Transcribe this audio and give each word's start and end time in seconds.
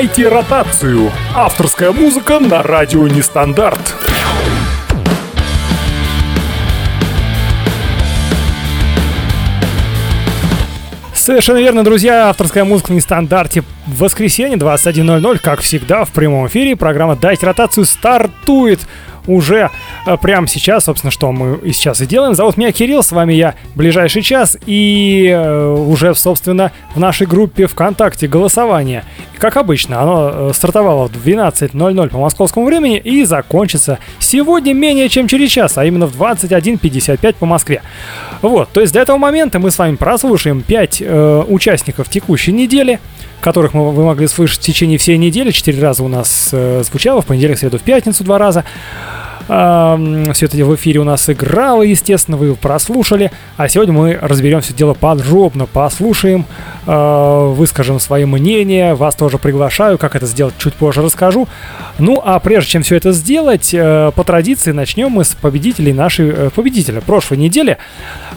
Дайте 0.00 0.28
ротацию. 0.28 1.12
Авторская 1.34 1.92
музыка 1.92 2.40
на 2.40 2.62
радио 2.62 3.06
Нестандарт. 3.06 3.78
Совершенно 11.12 11.58
верно, 11.58 11.84
друзья. 11.84 12.30
Авторская 12.30 12.64
музыка 12.64 12.92
в 12.92 12.94
нестандарте. 12.94 13.62
В 13.90 14.04
воскресенье 14.04 14.56
21.00, 14.56 15.40
как 15.40 15.60
всегда, 15.60 16.04
в 16.04 16.12
прямом 16.12 16.46
эфире. 16.46 16.76
Программа 16.76 17.16
«Дайте 17.16 17.44
ротацию» 17.44 17.84
стартует 17.84 18.78
уже 19.26 19.68
э, 20.06 20.16
прямо 20.16 20.46
сейчас, 20.46 20.84
собственно, 20.84 21.10
что 21.10 21.32
мы 21.32 21.58
и 21.58 21.72
сейчас 21.72 22.00
и 22.00 22.06
делаем. 22.06 22.34
Зовут 22.34 22.56
меня 22.56 22.70
Кирилл, 22.72 23.02
с 23.02 23.10
вами 23.10 23.34
я 23.34 23.54
ближайший 23.74 24.22
час 24.22 24.56
и 24.64 25.28
э, 25.28 25.74
уже, 25.74 26.14
собственно, 26.14 26.72
в 26.94 27.00
нашей 27.00 27.26
группе 27.26 27.66
ВКонтакте 27.66 28.28
голосование. 28.28 29.04
Как 29.38 29.56
обычно, 29.56 30.00
оно 30.00 30.30
э, 30.32 30.52
стартовало 30.54 31.08
в 31.08 31.26
12.00 31.26 32.08
по 32.08 32.18
московскому 32.18 32.66
времени 32.66 32.98
и 32.98 33.24
закончится 33.24 33.98
сегодня 34.18 34.72
менее 34.72 35.08
чем 35.08 35.26
через 35.26 35.50
час, 35.50 35.78
а 35.78 35.84
именно 35.84 36.06
в 36.06 36.20
21.55 36.20 37.34
по 37.38 37.46
Москве. 37.46 37.82
Вот, 38.42 38.70
то 38.70 38.80
есть 38.80 38.92
до 38.92 39.00
этого 39.00 39.16
момента 39.16 39.58
мы 39.58 39.70
с 39.70 39.78
вами 39.78 39.96
прослушаем 39.96 40.62
5 40.62 41.02
э, 41.02 41.44
участников 41.48 42.08
текущей 42.08 42.52
недели, 42.52 43.00
которых 43.40 43.74
мы, 43.74 43.79
вы 43.84 44.04
могли 44.04 44.26
слышать 44.26 44.60
в 44.60 44.62
течение 44.62 44.98
всей 44.98 45.16
недели. 45.16 45.50
Четыре 45.50 45.82
раза 45.82 46.02
у 46.04 46.08
нас 46.08 46.50
э, 46.52 46.82
звучало, 46.84 47.22
в 47.22 47.26
понедельник, 47.26 47.58
среду, 47.58 47.78
в 47.78 47.82
пятницу 47.82 48.24
два 48.24 48.38
раза. 48.38 48.64
Все 49.46 50.46
это 50.46 50.56
в 50.64 50.74
эфире 50.76 51.00
у 51.00 51.04
нас 51.04 51.28
играло, 51.28 51.82
естественно, 51.82 52.36
вы 52.36 52.54
прослушали. 52.54 53.32
А 53.56 53.68
сегодня 53.68 53.92
мы 53.92 54.18
разберем 54.20 54.60
все 54.60 54.72
дело 54.72 54.94
подробно, 54.94 55.66
послушаем, 55.66 56.44
э, 56.86 57.52
выскажем 57.56 57.98
свои 57.98 58.24
мнения. 58.26 58.94
Вас 58.94 59.14
тоже 59.16 59.38
приглашаю, 59.38 59.98
как 59.98 60.14
это 60.14 60.26
сделать, 60.26 60.54
чуть 60.58 60.74
позже 60.74 61.02
расскажу. 61.02 61.48
Ну, 61.98 62.22
а 62.24 62.38
прежде 62.38 62.70
чем 62.70 62.82
все 62.82 62.96
это 62.96 63.12
сделать, 63.12 63.74
э, 63.74 64.12
по 64.14 64.24
традиции 64.24 64.72
начнем 64.72 65.10
мы 65.10 65.24
с 65.24 65.34
победителей 65.34 65.92
нашей 65.92 66.28
э, 66.28 66.50
победителя 66.54 67.00
прошлой 67.00 67.38
недели. 67.38 67.78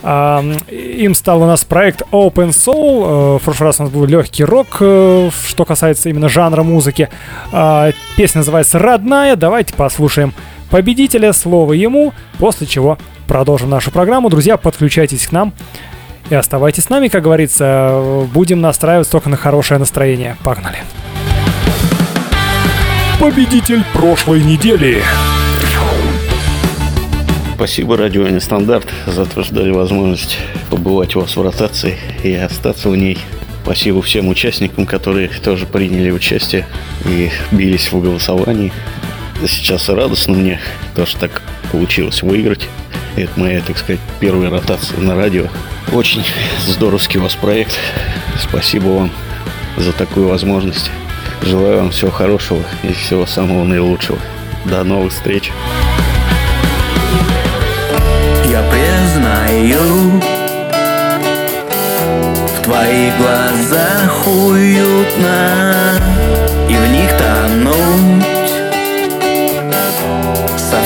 Им 0.03 1.15
стал 1.15 1.41
у 1.41 1.45
нас 1.45 1.63
проект 1.63 2.01
Open 2.11 2.49
Soul. 2.49 3.37
В 3.37 3.43
прошлый 3.43 3.67
раз 3.67 3.79
у 3.79 3.83
нас 3.83 3.91
был 3.91 4.05
легкий 4.05 4.43
рок, 4.43 4.75
что 4.75 5.65
касается 5.65 6.09
именно 6.09 6.27
жанра 6.27 6.63
музыки. 6.63 7.07
Песня 8.17 8.39
называется 8.39 8.79
«Родная». 8.79 9.37
Давайте 9.37 9.73
послушаем 9.73 10.33
победителя, 10.69 11.33
слово 11.33 11.73
ему, 11.73 12.13
после 12.39 12.67
чего 12.67 12.97
продолжим 13.27 13.69
нашу 13.69 13.91
программу. 13.91 14.29
Друзья, 14.29 14.57
подключайтесь 14.57 15.27
к 15.27 15.31
нам 15.31 15.53
и 16.29 16.35
оставайтесь 16.35 16.83
с 16.83 16.89
нами, 16.89 17.07
как 17.07 17.23
говорится, 17.23 18.25
будем 18.33 18.61
настраивать 18.61 19.09
только 19.09 19.29
на 19.29 19.37
хорошее 19.37 19.79
настроение. 19.79 20.37
Погнали! 20.43 20.77
Победитель 23.19 23.83
прошлой 23.93 24.43
недели. 24.43 25.01
Спасибо 27.55 27.95
Радио 27.95 28.27
Нестандарт 28.27 28.87
за 29.05 29.25
то, 29.25 29.43
что 29.43 29.55
дали 29.55 29.71
возможность 29.71 30.39
побывать 30.69 31.15
у 31.15 31.21
вас 31.21 31.35
в 31.35 31.41
ротации 31.41 31.97
и 32.23 32.33
остаться 32.33 32.89
в 32.89 32.97
ней. 32.97 33.17
Спасибо 33.63 34.01
всем 34.01 34.27
участникам, 34.27 34.85
которые 34.85 35.29
тоже 35.29 35.65
приняли 35.65 36.11
участие 36.11 36.65
и 37.05 37.29
бились 37.51 37.91
в 37.93 38.01
голосовании 38.01 38.73
сейчас 39.47 39.89
радостно 39.89 40.33
мне, 40.33 40.59
то, 40.95 41.05
что 41.05 41.19
так 41.19 41.41
получилось 41.71 42.21
выиграть. 42.21 42.67
Это 43.15 43.39
моя, 43.39 43.61
так 43.61 43.77
сказать, 43.77 43.99
первая 44.19 44.49
ротация 44.49 44.99
на 44.99 45.15
радио. 45.15 45.47
Очень 45.91 46.23
здоровский 46.67 47.19
у 47.19 47.23
вас 47.23 47.35
проект. 47.35 47.77
Спасибо 48.39 48.87
вам 48.89 49.11
за 49.77 49.91
такую 49.93 50.27
возможность. 50.27 50.89
Желаю 51.41 51.77
вам 51.79 51.91
всего 51.91 52.09
хорошего 52.09 52.63
и 52.83 52.93
всего 52.93 53.25
самого 53.25 53.63
наилучшего. 53.63 54.17
До 54.65 54.83
новых 54.83 55.11
встреч. 55.13 55.51
Я 58.49 58.63
признаю, 58.71 60.21
в 62.47 62.61
твоих 62.63 63.17
глазах 63.17 64.27
уютно, 64.27 66.12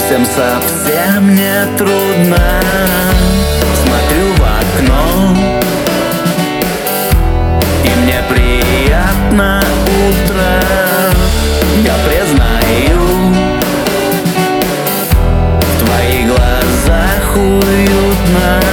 совсем-совсем 0.07 1.35
не 1.35 1.65
трудно. 1.77 2.39
Смотрю 3.75 4.33
в 4.35 4.41
окно. 4.41 5.35
И 7.83 7.89
мне 7.99 8.23
приятно 8.29 9.61
утро. 9.85 10.63
Я 11.83 11.93
признаю 12.07 13.33
В 15.61 15.85
твоих 15.85 16.27
глазах 16.27 17.35
уютно 17.35 18.66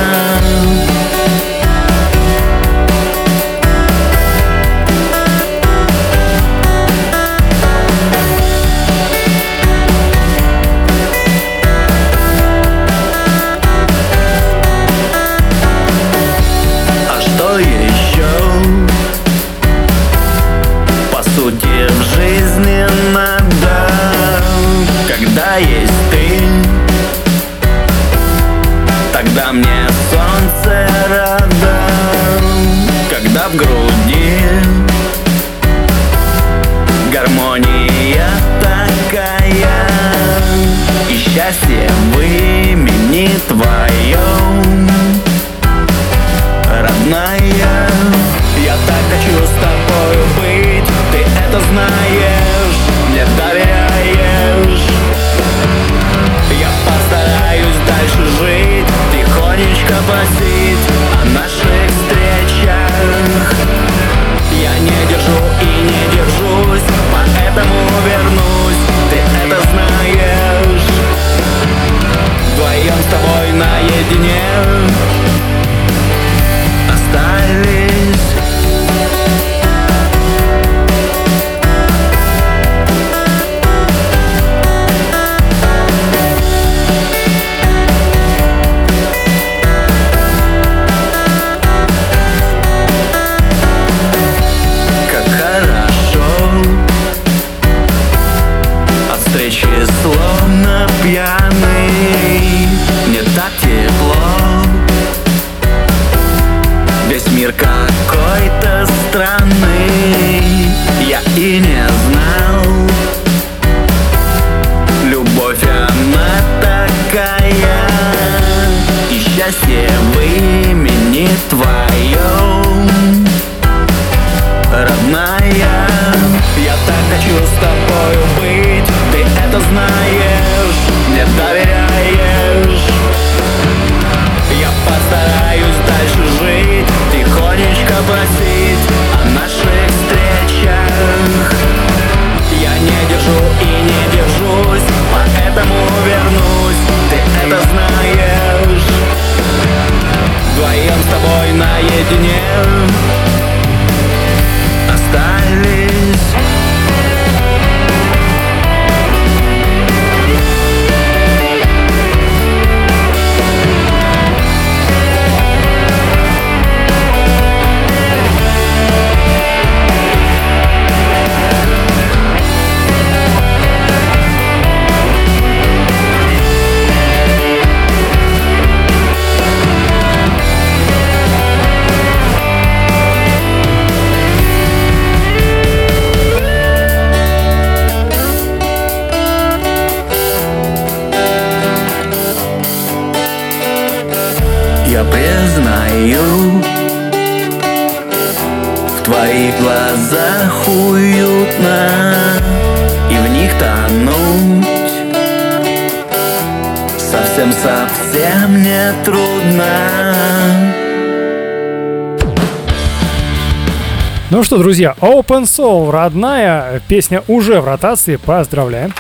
Ну 214.45 214.47
что, 214.47 214.59
друзья, 214.59 214.95
Open 215.01 215.45
Soul, 215.45 215.91
родная 215.91 216.83
песня 216.87 217.23
уже 217.29 217.63
в 217.63 217.65
ротации, 217.65 218.17
поздравляем. 218.17 218.93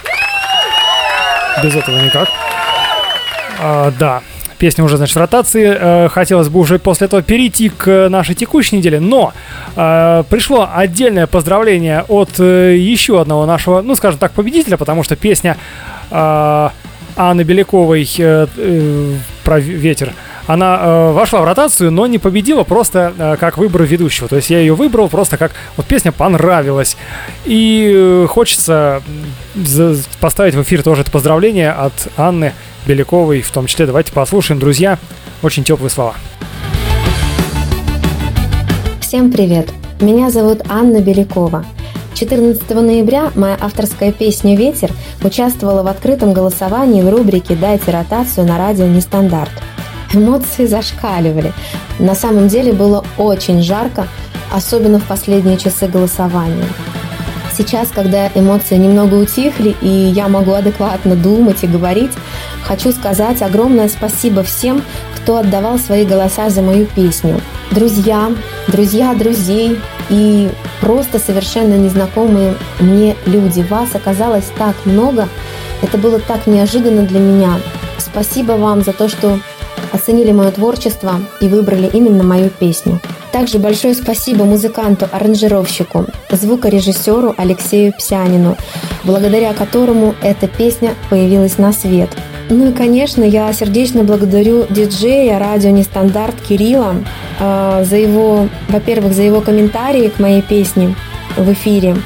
Без 1.62 1.76
этого 1.76 2.00
никак. 2.00 2.28
А, 3.60 3.92
да, 3.98 4.22
песня 4.56 4.84
уже, 4.84 4.96
значит, 4.96 5.14
в 5.14 5.18
ротации. 5.18 5.76
Э, 5.78 6.08
хотелось 6.08 6.48
бы 6.48 6.60
уже 6.60 6.78
после 6.78 7.08
этого 7.08 7.20
перейти 7.20 7.68
к 7.68 8.08
нашей 8.08 8.34
текущей 8.34 8.78
неделе, 8.78 9.00
но 9.00 9.34
э, 9.76 10.24
пришло 10.30 10.66
отдельное 10.74 11.26
поздравление 11.26 12.06
от 12.08 12.40
э, 12.40 12.76
еще 12.78 13.20
одного 13.20 13.44
нашего, 13.44 13.82
ну, 13.82 13.96
скажем 13.96 14.18
так, 14.18 14.32
победителя, 14.32 14.78
потому 14.78 15.02
что 15.02 15.14
песня 15.14 15.58
э, 16.10 16.68
Анны 17.16 17.42
Беляковой 17.42 18.08
э, 18.16 18.46
э, 18.56 19.14
про 19.44 19.60
ветер 19.60 20.14
она 20.46 20.78
э, 20.80 21.12
вошла 21.12 21.40
в 21.40 21.44
ротацию, 21.44 21.90
но 21.90 22.06
не 22.06 22.18
победила 22.18 22.64
просто 22.64 23.12
э, 23.16 23.36
как 23.38 23.58
выбор 23.58 23.82
ведущего. 23.82 24.28
То 24.28 24.36
есть 24.36 24.50
я 24.50 24.58
ее 24.58 24.74
выбрал 24.74 25.08
просто 25.08 25.36
как 25.36 25.52
вот 25.76 25.86
песня 25.86 26.12
понравилась. 26.12 26.96
И 27.44 27.92
э, 27.94 28.26
хочется 28.28 29.02
поставить 30.20 30.54
в 30.54 30.62
эфир 30.62 30.82
тоже 30.82 31.02
это 31.02 31.10
поздравление 31.10 31.70
от 31.70 31.92
Анны 32.16 32.52
Беляковой 32.86 33.40
в 33.42 33.50
том 33.50 33.66
числе. 33.66 33.86
Давайте 33.86 34.12
послушаем, 34.12 34.60
друзья, 34.60 34.98
очень 35.42 35.64
теплые 35.64 35.90
слова. 35.90 36.14
Всем 39.00 39.30
привет! 39.30 39.68
Меня 40.00 40.30
зовут 40.30 40.62
Анна 40.68 41.00
Белякова. 41.00 41.64
14 42.14 42.70
ноября 42.70 43.30
моя 43.34 43.56
авторская 43.60 44.12
песня 44.12 44.56
«Ветер» 44.56 44.90
участвовала 45.22 45.82
в 45.82 45.86
открытом 45.86 46.32
голосовании 46.32 47.02
в 47.02 47.08
рубрике 47.08 47.54
«Дайте 47.54 47.90
ротацию» 47.90 48.46
на 48.46 48.58
радио 48.58 48.86
«Нестандарт». 48.86 49.50
Эмоции 50.12 50.66
зашкаливали. 50.66 51.52
На 51.98 52.14
самом 52.14 52.48
деле 52.48 52.72
было 52.72 53.04
очень 53.18 53.62
жарко, 53.62 54.08
особенно 54.52 54.98
в 54.98 55.04
последние 55.04 55.56
часы 55.56 55.86
голосования. 55.86 56.66
Сейчас, 57.56 57.90
когда 57.90 58.28
эмоции 58.34 58.76
немного 58.76 59.14
утихли 59.14 59.76
и 59.80 59.88
я 59.88 60.26
могу 60.26 60.52
адекватно 60.52 61.14
думать 61.14 61.62
и 61.62 61.68
говорить, 61.68 62.10
хочу 62.64 62.90
сказать 62.90 63.42
огромное 63.42 63.88
спасибо 63.88 64.42
всем, 64.42 64.82
кто 65.14 65.36
отдавал 65.36 65.78
свои 65.78 66.04
голоса 66.04 66.50
за 66.50 66.62
мою 66.62 66.86
песню. 66.86 67.40
Друзья, 67.70 68.32
друзья 68.66 69.14
друзей 69.14 69.78
и 70.10 70.50
просто 70.80 71.20
совершенно 71.20 71.74
незнакомые 71.74 72.56
мне 72.80 73.16
люди. 73.24 73.60
Вас 73.62 73.94
оказалось 73.94 74.50
так 74.58 74.74
много, 74.84 75.28
это 75.80 75.96
было 75.96 76.18
так 76.18 76.48
неожиданно 76.48 77.02
для 77.02 77.20
меня. 77.20 77.60
Спасибо 77.98 78.52
вам 78.52 78.82
за 78.82 78.92
то, 78.92 79.08
что 79.08 79.38
оценили 79.94 80.32
мое 80.32 80.50
творчество 80.50 81.20
и 81.40 81.48
выбрали 81.48 81.88
именно 81.92 82.24
мою 82.24 82.50
песню. 82.50 83.00
Также 83.32 83.58
большое 83.58 83.94
спасибо 83.94 84.44
музыканту-аранжировщику, 84.44 86.06
звукорежиссеру 86.30 87.34
Алексею 87.36 87.92
Псянину, 87.92 88.56
благодаря 89.04 89.52
которому 89.54 90.14
эта 90.22 90.48
песня 90.48 90.94
появилась 91.10 91.58
на 91.58 91.72
свет. 91.72 92.10
Ну 92.50 92.70
и, 92.70 92.72
конечно, 92.72 93.24
я 93.24 93.52
сердечно 93.52 94.04
благодарю 94.04 94.66
диджея 94.68 95.38
радио 95.38 95.70
Нестандарт 95.70 96.34
Кирилла 96.40 96.96
э, 97.40 97.84
за 97.88 97.96
его, 97.96 98.48
во-первых, 98.68 99.14
за 99.14 99.22
его 99.22 99.40
комментарии 99.40 100.08
к 100.08 100.18
моей 100.18 100.42
песне 100.42 100.94
в 101.36 101.52
эфире. 101.52 101.96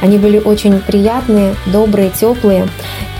Они 0.00 0.18
были 0.18 0.38
очень 0.38 0.80
приятные, 0.80 1.54
добрые, 1.66 2.10
теплые 2.10 2.68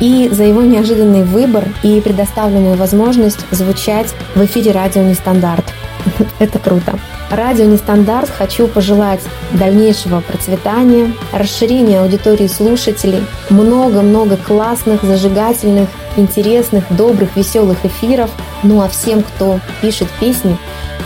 и 0.00 0.28
за 0.32 0.44
его 0.44 0.62
неожиданный 0.62 1.24
выбор 1.24 1.64
и 1.82 2.00
предоставленную 2.00 2.76
возможность 2.76 3.44
звучать 3.50 4.14
в 4.34 4.44
эфире 4.44 4.72
радио 4.72 5.02
«Нестандарт». 5.02 5.64
Это 6.38 6.58
круто. 6.58 6.98
Радио 7.30 7.64
«Нестандарт» 7.64 8.30
хочу 8.30 8.66
пожелать 8.66 9.20
дальнейшего 9.52 10.20
процветания, 10.20 11.12
расширения 11.32 12.00
аудитории 12.00 12.48
слушателей, 12.48 13.24
много-много 13.50 14.36
классных, 14.36 15.02
зажигательных, 15.02 15.88
интересных, 16.16 16.84
добрых, 16.90 17.36
веселых 17.36 17.84
эфиров. 17.84 18.30
Ну 18.62 18.80
а 18.82 18.88
всем, 18.88 19.22
кто 19.22 19.60
пишет 19.80 20.08
песни, 20.18 20.56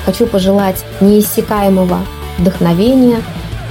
хочу 0.07 0.27
пожелать 0.27 0.85
неиссякаемого 1.01 1.99
вдохновения, 2.39 3.21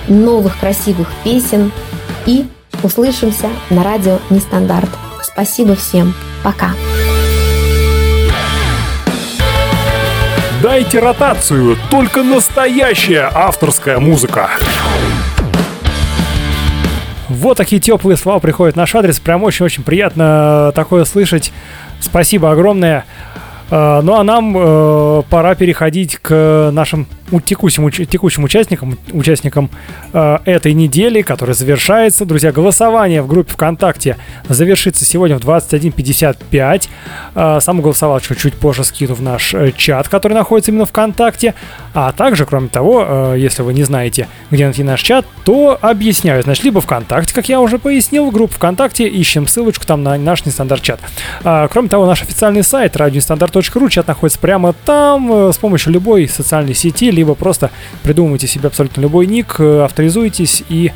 новых 0.08 0.60
красивых 0.60 1.10
песен 1.24 1.72
и 2.26 2.46
услышимся 2.84 3.50
на 3.70 3.84
радио 3.84 4.20
«Нестандарт». 4.30 4.90
Спасибо 5.22 5.76
всем. 5.76 6.14
Пока. 6.44 6.72
Дайте 10.62 11.00
ротацию, 11.00 11.76
только 11.92 12.24
настоящая 12.24 13.30
авторская 13.34 14.00
музыка. 14.00 14.50
Вот 17.28 17.58
такие 17.58 17.82
теплые 17.82 18.16
слова 18.16 18.40
приходят 18.40 18.76
в 18.76 18.78
наш 18.78 18.94
адрес. 18.96 19.20
Прям 19.20 19.44
очень-очень 19.44 19.84
приятно 19.84 20.72
такое 20.76 21.04
слышать. 21.04 21.52
Спасибо 22.00 22.52
огромное. 22.52 23.06
А, 23.72 24.02
ну 24.02 24.16
а 24.16 24.24
нам 24.24 24.56
э, 24.56 25.24
пора 25.30 25.56
переходить 25.56 26.18
к 26.18 26.70
нашим 26.72 27.08
текущим, 27.40 27.90
текущим 27.92 28.44
участникам, 28.44 28.98
участникам 29.12 29.70
э, 30.14 30.38
этой 30.46 30.74
недели, 30.74 31.22
которая 31.22 31.56
завершается. 31.56 32.26
Друзья, 32.26 32.52
голосование 32.52 33.22
в 33.22 33.28
группе 33.28 33.54
ВКонтакте 33.54 34.18
завершится 34.48 35.06
сегодня 35.06 35.38
в 35.38 35.42
21.55. 35.42 36.90
Э, 37.36 37.60
сам 37.62 37.82
голосовал 37.82 38.20
чуть-чуть 38.20 38.56
позже, 38.56 38.84
скину 38.84 39.14
в 39.14 39.22
наш 39.22 39.54
э, 39.54 39.72
чат, 39.76 40.10
который 40.10 40.34
находится 40.34 40.72
именно 40.72 40.86
ВКонтакте. 40.86 41.54
А 41.94 42.12
также, 42.12 42.46
кроме 42.46 42.70
того, 42.70 43.06
э, 43.08 43.36
если 43.38 43.62
вы 43.62 43.74
не 43.74 43.84
знаете, 43.84 44.28
где 44.52 44.66
найти 44.66 44.84
наш 44.84 45.02
чат, 45.02 45.26
то 45.46 45.78
объясняю. 45.82 46.42
Значит, 46.44 46.64
либо 46.64 46.82
ВКонтакте, 46.82 47.34
как 47.34 47.50
я 47.50 47.62
уже 47.62 47.78
пояснил, 47.78 48.32
группу 48.32 48.54
ВКонтакте, 48.56 49.08
ищем 49.08 49.48
ссылочку 49.48 49.86
там 49.86 50.04
на 50.04 50.18
наш 50.18 50.46
нестандарт 50.46 50.82
чат. 50.82 51.00
А, 51.44 51.68
кроме 51.68 51.90
того, 51.90 52.06
наш 52.06 52.22
официальный 52.22 52.64
сайт 52.64 52.98
радионестандарт.ру, 52.98 53.90
чат 53.90 54.08
находится 54.08 54.40
прямо 54.40 54.74
там, 54.74 55.32
э, 55.32 55.54
с 55.54 55.58
помощью 55.58 55.94
любой 55.94 56.28
социальной 56.28 56.74
сети, 56.74 57.12
либо 57.12 57.23
просто 57.24 57.72
придумывайте 58.04 58.48
себе 58.48 58.68
абсолютно 58.68 59.02
любой 59.02 59.26
ник, 59.26 59.56
э, 59.60 59.84
авторизуйтесь 59.84 60.64
и 60.70 60.92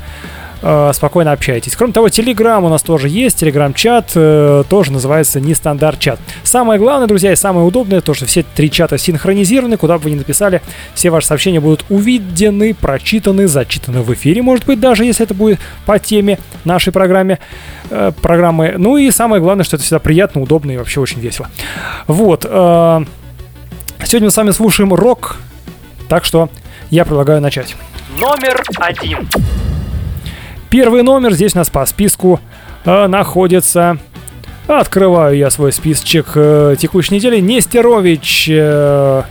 э, 0.62 0.90
спокойно 0.94 1.32
общайтесь. 1.32 1.76
Кроме 1.76 1.92
того, 1.92 2.08
Телеграм 2.08 2.64
у 2.64 2.68
нас 2.68 2.82
тоже 2.82 3.08
есть, 3.08 3.38
Телеграм-чат 3.38 4.12
э, 4.14 4.64
тоже 4.68 4.92
называется 4.92 5.40
нестандарт 5.40 5.98
чат. 5.98 6.20
Самое 6.42 6.78
главное, 6.78 7.06
друзья, 7.06 7.32
и 7.32 7.36
самое 7.36 7.66
удобное, 7.66 8.00
то, 8.00 8.14
что 8.14 8.26
все 8.26 8.44
три 8.54 8.70
чата 8.70 8.98
синхронизированы, 8.98 9.76
куда 9.76 9.98
бы 9.98 10.04
вы 10.04 10.10
ни 10.12 10.16
написали, 10.16 10.62
все 10.94 11.10
ваши 11.10 11.26
сообщения 11.26 11.60
будут 11.60 11.84
увидены, 11.88 12.74
прочитаны, 12.74 13.46
зачитаны 13.46 14.02
в 14.02 14.12
эфире, 14.14 14.42
может 14.42 14.66
быть, 14.66 14.80
даже 14.80 15.04
если 15.04 15.24
это 15.24 15.34
будет 15.34 15.58
по 15.86 15.98
теме 15.98 16.38
нашей 16.64 16.92
программе, 16.92 17.38
э, 17.90 18.12
программы. 18.20 18.74
Ну 18.76 18.96
и 18.96 19.10
самое 19.10 19.42
главное, 19.42 19.64
что 19.64 19.76
это 19.76 19.84
всегда 19.84 19.98
приятно, 20.00 20.42
удобно 20.42 20.72
и 20.72 20.76
вообще 20.76 21.00
очень 21.00 21.20
весело. 21.20 21.48
Вот. 22.06 22.44
Э, 22.48 23.04
сегодня 24.04 24.26
мы 24.26 24.30
с 24.30 24.36
вами 24.36 24.50
слушаем 24.50 24.92
рок, 24.94 25.36
так 26.08 26.24
что 26.24 26.48
я 26.90 27.04
предлагаю 27.04 27.40
начать. 27.40 27.76
Номер 28.18 28.62
один. 28.78 29.28
Первый 30.70 31.02
номер 31.02 31.32
здесь 31.32 31.54
у 31.54 31.58
нас 31.58 31.70
по 31.70 31.84
списку 31.86 32.40
э, 32.84 33.06
находится... 33.06 33.98
Открываю 34.66 35.34
я 35.34 35.48
свой 35.48 35.72
списочек 35.72 36.32
э, 36.34 36.76
текущей 36.78 37.14
недели. 37.14 37.40
Нестерович... 37.40 38.48
Э, 38.50 39.22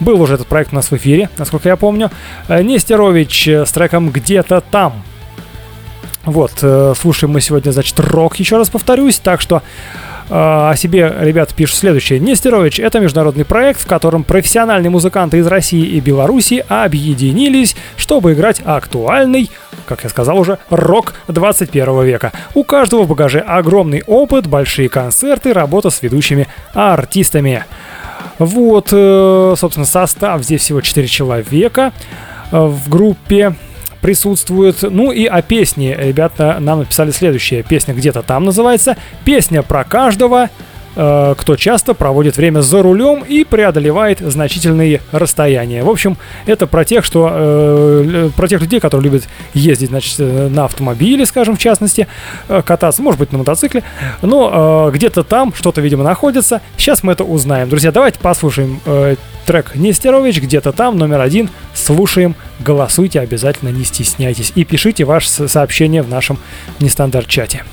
был 0.00 0.20
уже 0.20 0.34
этот 0.34 0.48
проект 0.48 0.72
у 0.72 0.76
нас 0.76 0.90
в 0.90 0.96
эфире, 0.96 1.30
насколько 1.38 1.68
я 1.68 1.76
помню. 1.76 2.10
Э, 2.48 2.62
Нестерович 2.62 3.48
э, 3.48 3.66
с 3.66 3.70
треком 3.70 4.10
«Где-то 4.10 4.60
там». 4.60 5.02
Вот, 6.24 6.52
э, 6.62 6.94
слушаем 7.00 7.32
мы 7.32 7.40
сегодня, 7.40 7.70
значит, 7.70 7.98
рок, 8.00 8.36
еще 8.36 8.56
раз 8.56 8.70
повторюсь, 8.70 9.18
так 9.18 9.40
что 9.40 9.62
о 10.34 10.74
себе 10.76 11.14
ребята 11.20 11.54
пишут 11.54 11.76
следующее. 11.76 12.18
Нестерович– 12.18 12.78
это 12.80 13.00
международный 13.00 13.44
проект, 13.44 13.82
в 13.82 13.86
котором 13.86 14.24
профессиональные 14.24 14.88
музыканты 14.88 15.36
из 15.36 15.46
России 15.46 15.84
и 15.84 16.00
Беларуси 16.00 16.64
объединились, 16.68 17.76
чтобы 17.98 18.32
играть 18.32 18.62
актуальный, 18.64 19.50
как 19.84 20.04
я 20.04 20.08
сказал 20.08 20.38
уже, 20.38 20.56
рок 20.70 21.12
21 21.28 22.02
века. 22.04 22.32
У 22.54 22.64
каждого 22.64 23.02
в 23.02 23.08
багаже 23.08 23.40
огромный 23.40 24.02
опыт, 24.06 24.46
большие 24.46 24.88
концерты, 24.88 25.52
работа 25.52 25.90
с 25.90 26.00
ведущими 26.00 26.48
артистами. 26.72 27.66
Вот, 28.38 28.88
э, 28.90 29.54
собственно, 29.58 29.84
состав 29.84 30.42
здесь 30.42 30.62
всего 30.62 30.80
4 30.80 31.06
человека 31.08 31.92
э, 32.50 32.58
в 32.58 32.88
группе 32.88 33.54
присутствует. 34.02 34.82
Ну 34.82 35.12
и 35.12 35.24
о 35.24 35.40
песне 35.40 35.96
ребята 35.98 36.58
нам 36.60 36.80
написали 36.80 37.10
следующее. 37.12 37.62
Песня 37.62 37.94
где-то 37.94 38.22
там 38.22 38.44
называется. 38.44 38.96
Песня 39.24 39.62
про 39.62 39.84
каждого, 39.84 40.50
э, 40.96 41.34
кто 41.38 41.56
часто 41.56 41.94
проводит 41.94 42.36
время 42.36 42.60
за 42.60 42.82
рулем 42.82 43.24
и 43.26 43.44
преодолевает 43.44 44.18
значительные 44.18 45.00
расстояния. 45.12 45.84
В 45.84 45.88
общем, 45.88 46.18
это 46.46 46.66
про 46.66 46.84
тех, 46.84 47.04
что 47.04 47.30
э, 47.32 48.30
про 48.36 48.48
тех 48.48 48.60
людей, 48.60 48.80
которые 48.80 49.04
любят 49.10 49.28
ездить, 49.54 49.88
значит, 49.90 50.16
э, 50.18 50.48
на 50.48 50.64
автомобиле, 50.64 51.24
скажем, 51.24 51.56
в 51.56 51.60
частности, 51.60 52.08
э, 52.48 52.60
кататься, 52.66 53.02
может 53.02 53.20
быть, 53.20 53.32
на 53.32 53.38
мотоцикле, 53.38 53.84
но 54.20 54.88
э, 54.88 54.96
где-то 54.96 55.22
там 55.22 55.54
что-то, 55.54 55.80
видимо, 55.80 56.02
находится. 56.02 56.60
Сейчас 56.76 57.04
мы 57.04 57.12
это 57.12 57.22
узнаем. 57.22 57.68
Друзья, 57.68 57.92
давайте 57.92 58.18
послушаем 58.18 58.80
э, 58.84 59.14
трек 59.46 59.74
Нестерович, 59.74 60.40
где-то 60.40 60.72
там, 60.72 60.98
номер 60.98 61.20
один. 61.20 61.50
Слушаем, 61.82 62.36
голосуйте 62.60 63.18
обязательно, 63.18 63.70
не 63.70 63.82
стесняйтесь. 63.82 64.52
И 64.54 64.62
пишите 64.62 65.02
ваше 65.02 65.28
сообщение 65.48 66.02
в 66.02 66.08
нашем 66.08 66.38
нестандарт-чате. 66.78 67.64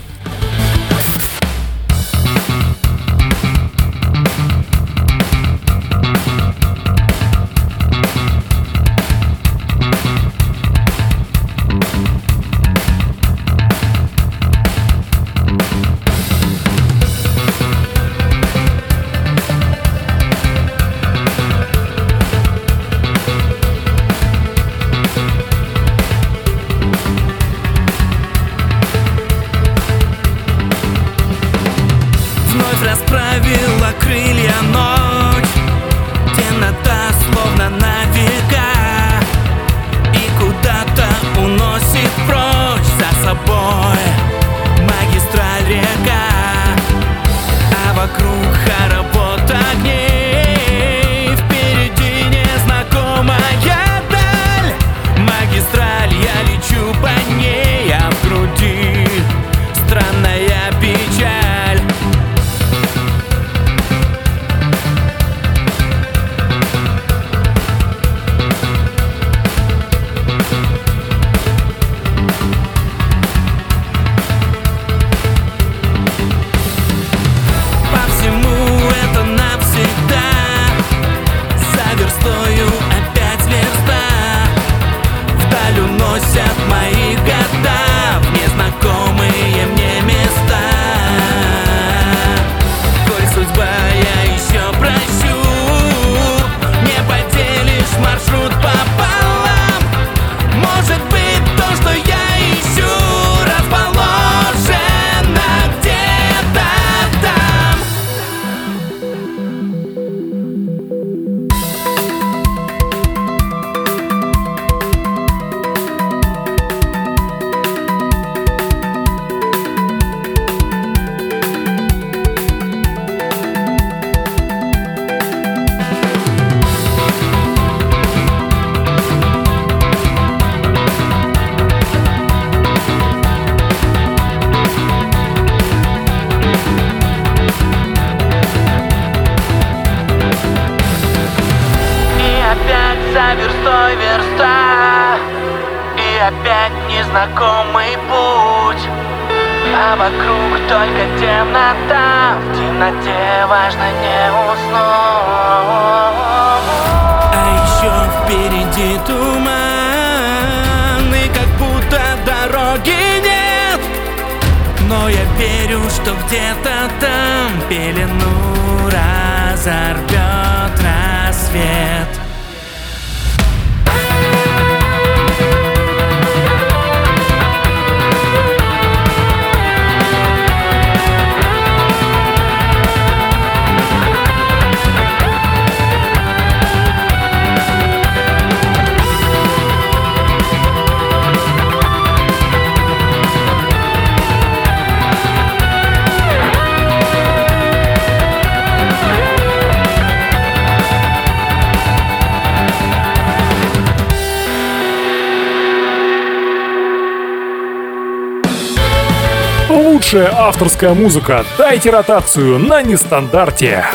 Лучшая 210.12 210.34
авторская 210.36 210.96
музыка. 210.96 211.46
Дайте 211.56 211.92
ротацию 211.92 212.58
на 212.58 212.82
нестандарте. 212.82 213.86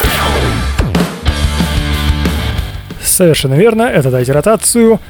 Совершенно 3.02 3.54
верно, 3.54 3.82
это 3.82 4.12
дайте 4.12 4.30
ротацию 4.30 5.00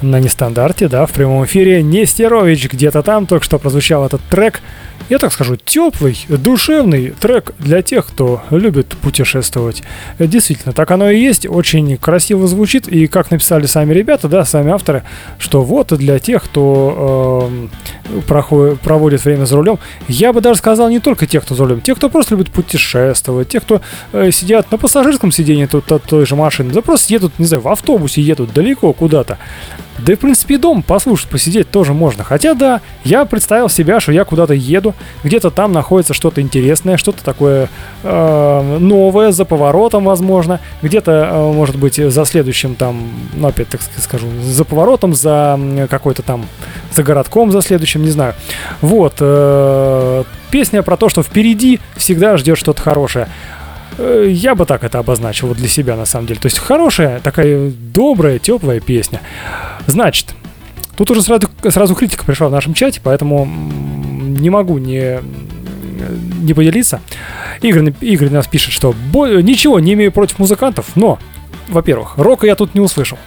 на 0.00 0.18
нестандарте, 0.18 0.88
да, 0.88 1.06
в 1.06 1.12
прямом 1.12 1.44
эфире. 1.44 1.80
Нестерович 1.84 2.72
где-то 2.72 3.04
там 3.04 3.26
только 3.26 3.44
что 3.44 3.60
прозвучал 3.60 4.04
этот 4.04 4.20
трек 4.22 4.62
я 5.08 5.18
так 5.18 5.32
скажу, 5.32 5.56
теплый, 5.56 6.18
душевный 6.28 7.10
трек 7.10 7.52
для 7.58 7.82
тех, 7.82 8.06
кто 8.06 8.42
любит 8.50 8.88
путешествовать. 8.88 9.82
Действительно, 10.18 10.72
так 10.72 10.90
оно 10.90 11.10
и 11.10 11.20
есть, 11.20 11.46
очень 11.46 11.96
красиво 11.96 12.46
звучит, 12.46 12.88
и 12.88 13.06
как 13.06 13.30
написали 13.30 13.66
сами 13.66 13.92
ребята, 13.92 14.28
да, 14.28 14.44
сами 14.44 14.72
авторы, 14.72 15.02
что 15.38 15.62
вот 15.62 15.88
для 15.88 16.18
тех, 16.18 16.44
кто 16.44 17.50
э, 18.08 18.20
проходит, 18.26 18.80
проводит 18.80 19.24
время 19.24 19.44
за 19.44 19.56
рулем, 19.56 19.78
я 20.08 20.32
бы 20.32 20.40
даже 20.40 20.58
сказал 20.58 20.88
не 20.88 21.00
только 21.00 21.26
тех, 21.26 21.44
кто 21.44 21.54
за 21.54 21.64
рулем, 21.64 21.80
тех, 21.80 21.96
кто 21.96 22.08
просто 22.08 22.34
любит 22.34 22.50
путешествовать, 22.50 23.48
тех, 23.48 23.62
кто 23.62 23.80
э, 24.12 24.30
сидят 24.30 24.70
на 24.70 24.78
пассажирском 24.78 25.32
сидении 25.32 25.66
тут, 25.66 25.84
той 26.06 26.26
же 26.26 26.36
машины, 26.36 26.72
да 26.72 26.82
просто 26.82 27.12
едут, 27.12 27.38
не 27.38 27.44
знаю, 27.44 27.62
в 27.62 27.68
автобусе 27.68 28.22
едут 28.22 28.52
далеко 28.52 28.92
куда-то. 28.92 29.38
Да 29.98 30.12
и, 30.12 30.16
в 30.16 30.20
принципе, 30.20 30.54
и 30.54 30.58
дом 30.58 30.82
послушать, 30.82 31.28
посидеть 31.28 31.70
тоже 31.70 31.92
можно. 31.92 32.24
Хотя, 32.24 32.54
да, 32.54 32.80
я 33.04 33.24
представил 33.24 33.68
себя, 33.68 34.00
что 34.00 34.12
я 34.12 34.24
куда-то 34.24 34.54
еду, 34.54 34.94
где-то 35.22 35.50
там 35.50 35.72
находится 35.72 36.14
что-то 36.14 36.40
интересное, 36.40 36.96
что-то 36.96 37.22
такое 37.22 37.68
э, 38.02 38.78
новое, 38.78 39.32
за 39.32 39.44
поворотом, 39.44 40.04
возможно. 40.04 40.60
Где-то, 40.82 41.28
э, 41.30 41.52
может 41.52 41.76
быть, 41.76 41.96
за 41.96 42.24
следующим 42.24 42.74
там, 42.74 43.10
ну, 43.34 43.48
опять 43.48 43.68
так 43.68 43.80
скажу, 43.98 44.26
за 44.42 44.64
поворотом, 44.64 45.14
за 45.14 45.58
какой-то 45.90 46.22
там, 46.22 46.46
за 46.92 47.02
городком, 47.02 47.52
за 47.52 47.60
следующим, 47.60 48.02
не 48.02 48.10
знаю. 48.10 48.34
Вот. 48.80 49.16
Э, 49.20 50.24
песня 50.50 50.82
про 50.82 50.96
то, 50.96 51.08
что 51.08 51.22
впереди 51.22 51.80
всегда 51.96 52.36
ждет 52.36 52.58
что-то 52.58 52.80
хорошее. 52.80 53.28
Э, 53.98 54.26
я 54.28 54.54
бы 54.54 54.66
так 54.66 54.84
это 54.84 54.98
обозначил 54.98 55.48
вот 55.48 55.56
для 55.56 55.68
себя 55.68 55.96
на 55.96 56.04
самом 56.04 56.26
деле. 56.26 56.40
То 56.40 56.46
есть 56.46 56.58
хорошая, 56.58 57.20
такая 57.20 57.70
добрая, 57.70 58.38
теплая 58.38 58.80
песня. 58.80 59.20
Значит, 59.86 60.34
тут 60.96 61.10
уже 61.10 61.22
сразу, 61.22 61.48
сразу 61.68 61.94
критика 61.94 62.24
пришла 62.24 62.48
в 62.48 62.52
нашем 62.52 62.74
чате, 62.74 63.00
поэтому 63.02 63.44
не 63.44 64.50
могу 64.50 64.78
не, 64.78 65.20
не 66.40 66.54
поделиться. 66.54 67.00
Игорь, 67.60 67.92
Игорь 68.00 68.30
нас 68.30 68.46
пишет, 68.46 68.72
что 68.72 68.94
ничего 69.14 69.78
не 69.78 69.92
имею 69.94 70.12
против 70.12 70.38
музыкантов, 70.38 70.96
но, 70.96 71.18
во-первых, 71.68 72.16
рока 72.16 72.46
я 72.46 72.56
тут 72.56 72.74
не 72.74 72.80
услышал. 72.80 73.18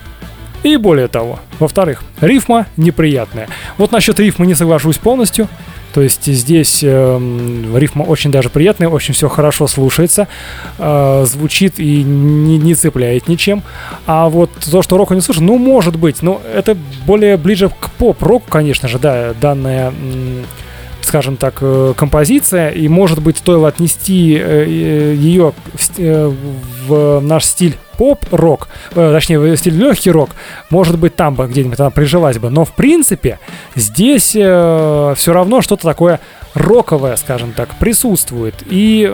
И 0.63 0.77
более 0.77 1.07
того, 1.07 1.39
во-вторых, 1.59 2.03
рифма 2.21 2.65
неприятная. 2.75 3.47
Вот 3.77 3.91
насчет 3.91 4.19
рифмы 4.19 4.47
не 4.47 4.55
соглашусь 4.55 4.97
полностью. 4.97 5.47
То 5.95 6.01
есть 6.01 6.25
здесь 6.25 6.81
э, 6.83 7.19
рифма 7.73 8.03
очень 8.03 8.29
даже 8.29 8.49
приятная, 8.49 8.89
очень 8.89 9.13
все 9.13 9.29
хорошо 9.29 9.65
слушается, 9.65 10.27
э, 10.77 11.25
звучит 11.25 11.79
и 11.79 12.03
не, 12.03 12.57
не 12.57 12.75
цепляет 12.75 13.29
ничем. 13.29 13.63
А 14.05 14.27
вот 14.27 14.51
то, 14.69 14.81
что 14.81 14.97
рока 14.97 15.15
не 15.15 15.21
слушаю, 15.21 15.45
ну, 15.45 15.57
может 15.57 15.95
быть, 15.95 16.21
но 16.21 16.41
это 16.53 16.75
более 17.05 17.37
ближе 17.37 17.69
к 17.69 17.91
поп-року, 17.91 18.45
конечно 18.49 18.89
же, 18.89 18.99
да, 18.99 19.33
данная... 19.39 19.87
М- 19.87 20.43
скажем 21.15 21.37
так, 21.37 21.59
э, 21.61 21.93
композиция, 21.95 22.71
и, 22.71 22.89
может 22.89 23.21
быть, 23.21 23.37
стоило 23.37 23.69
отнести 23.69 24.37
э, 24.37 24.65
ее 25.15 25.53
э, 25.97 26.33
в 26.87 27.21
наш 27.21 27.45
стиль 27.45 27.77
поп-рок, 27.97 28.67
точнее, 28.93 29.39
в 29.39 29.55
стиль 29.55 29.77
легкий 29.77 30.11
рок, 30.11 30.31
может 30.69 30.99
быть, 30.99 31.15
там 31.15 31.35
бы 31.35 31.47
где-нибудь 31.47 31.79
она 31.79 31.89
прижилась 31.89 32.37
бы. 32.37 32.49
Но, 32.49 32.65
в 32.65 32.73
принципе, 32.73 33.39
здесь 33.75 34.31
все 34.31 35.15
равно 35.27 35.61
что-то 35.61 35.83
такое 35.83 36.19
роковое, 36.53 37.15
скажем 37.15 37.53
так, 37.53 37.69
присутствует. 37.79 38.55
И 38.69 39.09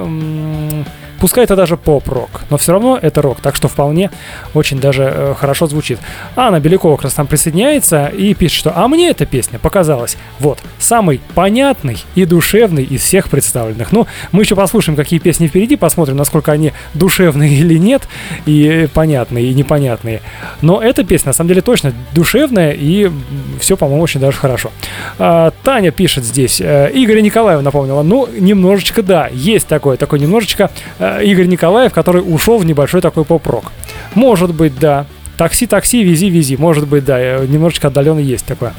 Пускай 1.22 1.44
это 1.44 1.56
даже 1.56 1.78
поп-рок, 1.78 2.42
но 2.50 2.58
все 2.58 2.72
равно 2.72 2.98
это 3.00 3.22
рок, 3.22 3.42
так 3.42 3.56
что 3.56 3.68
вполне 3.68 4.10
очень 4.56 4.80
даже 4.80 5.04
э, 5.04 5.34
хорошо 5.38 5.68
звучит. 5.68 6.00
Анна 6.36 6.60
Белякова 6.60 6.96
как 6.96 7.04
раз 7.04 7.14
там 7.14 7.28
присоединяется 7.28 8.08
и 8.08 8.34
пишет, 8.34 8.58
что 8.58 8.74
«А 8.76 8.88
мне 8.88 9.12
эта 9.12 9.28
песня 9.28 9.60
показалась, 9.60 10.18
вот, 10.40 10.58
самый 10.80 11.22
понятный 11.36 12.04
и 12.16 12.26
душевный 12.26 12.84
из 12.84 13.02
всех 13.04 13.30
представленных». 13.30 13.92
Ну, 13.92 14.08
мы 14.32 14.42
еще 14.42 14.56
послушаем, 14.56 14.96
какие 14.96 15.20
песни 15.20 15.46
впереди, 15.46 15.76
посмотрим, 15.76 16.18
насколько 16.18 16.52
они 16.52 16.74
душевные 16.96 17.54
или 17.54 17.78
нет, 17.78 18.08
и 18.48 18.88
понятные, 18.92 19.46
и 19.46 19.54
непонятные. 19.54 20.22
Но 20.62 20.82
эта 20.82 21.04
песня, 21.04 21.30
на 21.30 21.34
самом 21.34 21.50
деле, 21.50 21.62
точно 21.62 21.94
душевная, 22.14 22.72
и 22.72 23.12
все, 23.60 23.78
по-моему, 23.78 24.02
очень 24.02 24.22
даже 24.22 24.38
хорошо. 24.38 24.72
А, 25.20 25.54
Таня 25.62 25.92
пишет 25.92 26.24
здесь, 26.24 26.60
э, 26.60 26.90
Игоря 26.96 27.22
Николаева 27.22 27.62
напомнила, 27.62 28.02
ну, 28.02 28.28
немножечко, 28.28 29.04
да, 29.04 29.30
есть 29.32 29.68
такое, 29.68 29.98
такое 29.98 30.20
немножечко 30.20 30.72
э, 30.98 31.11
Игорь 31.20 31.48
Николаев, 31.48 31.94
который 31.94 32.20
ушел 32.20 32.58
в 32.58 32.66
небольшой 32.66 33.02
такой 33.02 33.26
поп-рок. 33.26 33.72
Может 34.16 34.54
быть, 34.54 34.78
да. 34.80 35.06
Такси, 35.38 35.66
такси, 35.66 36.04
вези, 36.04 36.30
вези. 36.30 36.58
Может 36.58 36.88
быть, 36.88 37.04
да, 37.06 37.20
э, 37.20 37.46
немножечко 37.48 37.88
отдаленно 37.88 38.20
есть 38.20 38.46
такое. 38.46 38.74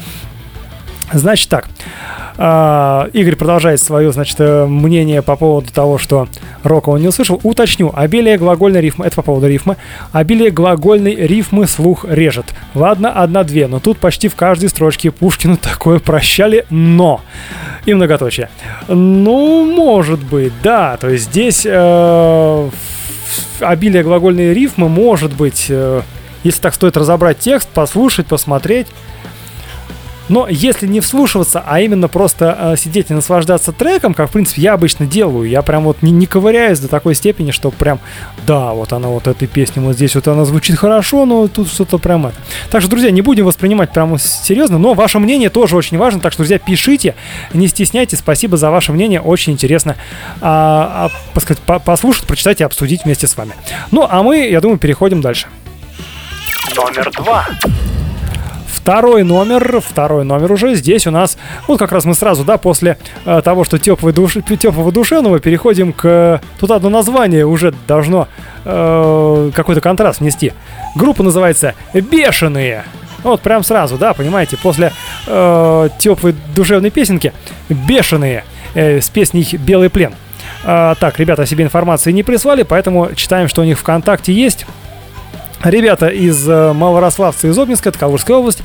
Значит 1.11 1.49
так, 1.49 1.67
а, 2.37 3.09
Игорь 3.13 3.35
продолжает 3.35 3.79
свое, 3.79 4.11
значит, 4.11 4.37
э, 4.39 4.65
мнение 4.65 5.21
по 5.21 5.35
поводу 5.35 5.71
того, 5.71 5.97
что 5.97 6.27
рока 6.63 6.89
он 6.89 7.01
не 7.01 7.07
услышал. 7.07 7.39
Уточню, 7.43 7.91
обилие 7.93 8.37
глагольной 8.37 8.81
рифмы, 8.81 9.05
это 9.05 9.15
по 9.15 9.21
поводу 9.21 9.47
рифмы, 9.47 9.77
обилие 10.11 10.49
глагольной 10.49 11.15
рифмы 11.15 11.67
слух 11.67 12.05
режет. 12.07 12.53
Ладно, 12.73 13.11
одна-две, 13.11 13.67
но 13.67 13.79
тут 13.79 13.99
почти 13.99 14.29
в 14.29 14.35
каждой 14.35 14.69
строчке 14.69 15.11
Пушкину 15.11 15.57
такое 15.57 15.99
прощали, 15.99 16.65
но 16.69 17.21
и 17.85 17.93
многоточие. 17.93 18.49
Ну, 18.87 19.65
может 19.65 20.23
быть, 20.23 20.53
да, 20.63 20.97
то 20.97 21.09
есть 21.09 21.25
здесь 21.25 21.67
э, 21.69 22.69
обилие 23.59 24.03
глагольной 24.03 24.53
рифмы 24.53 24.89
может 24.89 25.33
быть, 25.33 25.67
э, 25.69 26.01
если 26.43 26.61
так 26.61 26.73
стоит 26.73 26.97
разобрать 26.97 27.39
текст, 27.39 27.69
послушать, 27.69 28.25
посмотреть, 28.25 28.87
но 30.33 30.47
если 30.49 30.87
не 30.87 30.99
вслушиваться, 30.99 31.63
а 31.63 31.79
именно 31.79 32.07
просто 32.07 32.57
э, 32.59 32.75
сидеть 32.75 33.11
и 33.11 33.13
наслаждаться 33.13 33.71
треком, 33.71 34.15
как 34.15 34.29
в 34.29 34.33
принципе 34.33 34.63
я 34.63 34.73
обычно 34.73 35.05
делаю, 35.05 35.47
я 35.47 35.61
прям 35.61 35.83
вот 35.83 36.01
не, 36.01 36.09
не 36.09 36.25
ковыряюсь 36.25 36.79
до 36.79 36.87
такой 36.87 37.13
степени, 37.13 37.51
что 37.51 37.69
прям, 37.69 37.99
да, 38.47 38.71
вот 38.71 38.93
она 38.93 39.09
вот 39.09 39.27
этой 39.27 39.47
песни, 39.47 39.79
вот 39.79 39.95
здесь 39.95 40.15
вот 40.15 40.27
она 40.27 40.43
звучит 40.45 40.75
хорошо, 40.75 41.25
но 41.25 41.47
тут 41.47 41.67
что-то 41.67 41.99
прям 41.99 42.25
это. 42.25 42.35
Так 42.71 42.81
что, 42.81 42.89
друзья, 42.89 43.11
не 43.11 43.21
будем 43.21 43.45
воспринимать 43.45 43.93
прямо 43.93 44.17
серьезно, 44.17 44.79
но 44.79 44.95
ваше 44.95 45.19
мнение 45.19 45.51
тоже 45.51 45.75
очень 45.75 45.99
важно, 45.99 46.19
так 46.19 46.33
что, 46.33 46.39
друзья, 46.41 46.57
пишите, 46.57 47.13
не 47.53 47.67
стесняйтесь, 47.67 48.17
спасибо 48.17 48.57
за 48.57 48.71
ваше 48.71 48.91
мнение, 48.91 49.21
очень 49.21 49.53
интересно 49.53 49.97
а, 50.41 51.11
а, 51.35 51.39
сказать, 51.41 51.61
по 51.61 51.77
послушать, 51.77 52.25
прочитать 52.25 52.59
и 52.59 52.63
обсудить 52.63 53.03
вместе 53.05 53.27
с 53.27 53.37
вами. 53.37 53.51
Ну, 53.91 54.07
а 54.09 54.23
мы, 54.23 54.49
я 54.49 54.61
думаю, 54.61 54.79
переходим 54.79 55.21
дальше. 55.21 55.45
Номер 56.75 57.11
два. 57.11 57.45
Второй 58.83 59.23
номер, 59.23 59.79
второй 59.79 60.25
номер 60.25 60.51
уже 60.51 60.75
здесь 60.75 61.07
у 61.07 61.11
нас, 61.11 61.37
вот 61.69 61.79
как 61.79 61.93
раз 61.93 62.03
мы 62.03 62.13
сразу, 62.13 62.43
да, 62.43 62.57
после 62.57 62.97
э, 63.23 63.41
того, 63.41 63.63
что 63.63 63.79
теплый 63.79 64.11
душ, 64.11 64.35
теплого 64.59 64.91
душевного, 64.91 65.39
переходим 65.39 65.93
к... 65.93 66.41
Тут 66.59 66.69
одно 66.69 66.89
название 66.89 67.45
уже 67.45 67.73
должно 67.87 68.27
э, 68.65 69.51
какой-то 69.55 69.79
контраст 69.79 70.19
внести. 70.19 70.51
Группа 70.97 71.23
называется 71.23 71.75
«Бешеные». 71.93 72.83
Вот 73.23 73.39
прям 73.39 73.63
сразу, 73.63 73.97
да, 73.97 74.13
понимаете, 74.13 74.57
после 74.57 74.91
э, 75.27 75.89
теплой 75.97 76.35
душевной 76.53 76.89
песенки 76.89 77.31
«Бешеные» 77.69 78.43
э, 78.73 78.99
с 78.99 79.07
песней 79.09 79.47
«Белый 79.59 79.89
плен». 79.89 80.13
А, 80.65 80.95
так, 80.95 81.19
ребята 81.19 81.45
себе 81.45 81.63
информации 81.63 82.11
не 82.11 82.23
прислали, 82.23 82.63
поэтому 82.63 83.15
читаем, 83.15 83.47
что 83.47 83.61
у 83.61 83.65
них 83.65 83.79
ВКонтакте 83.79 84.33
есть. 84.33 84.65
Ребята 85.63 86.07
из 86.07 86.47
э, 86.47 86.73
Малорославца 86.73 87.47
из 87.47 87.57
Обнинска, 87.57 87.89
это 87.89 87.99
Калужская 87.99 88.37
область. 88.37 88.63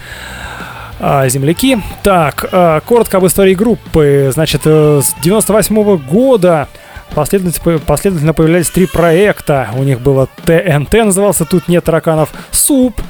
А, 1.00 1.28
земляки. 1.28 1.78
Так, 2.02 2.48
а, 2.50 2.80
коротко 2.80 3.18
об 3.18 3.26
истории 3.26 3.54
группы. 3.54 4.30
Значит, 4.32 4.62
э, 4.64 5.00
с 5.02 5.14
98 5.22 5.76
-го 5.76 5.96
года 5.96 6.68
последовательно, 7.14 7.78
последовательно 7.78 8.34
появлялись 8.34 8.68
три 8.68 8.86
проекта. 8.86 9.68
У 9.76 9.84
них 9.84 10.00
было 10.00 10.28
ТНТ 10.44 10.92
назывался 11.04 11.44
«Тут 11.44 11.68
нет 11.68 11.84
тараканов», 11.84 12.30
СУП, 12.50 13.00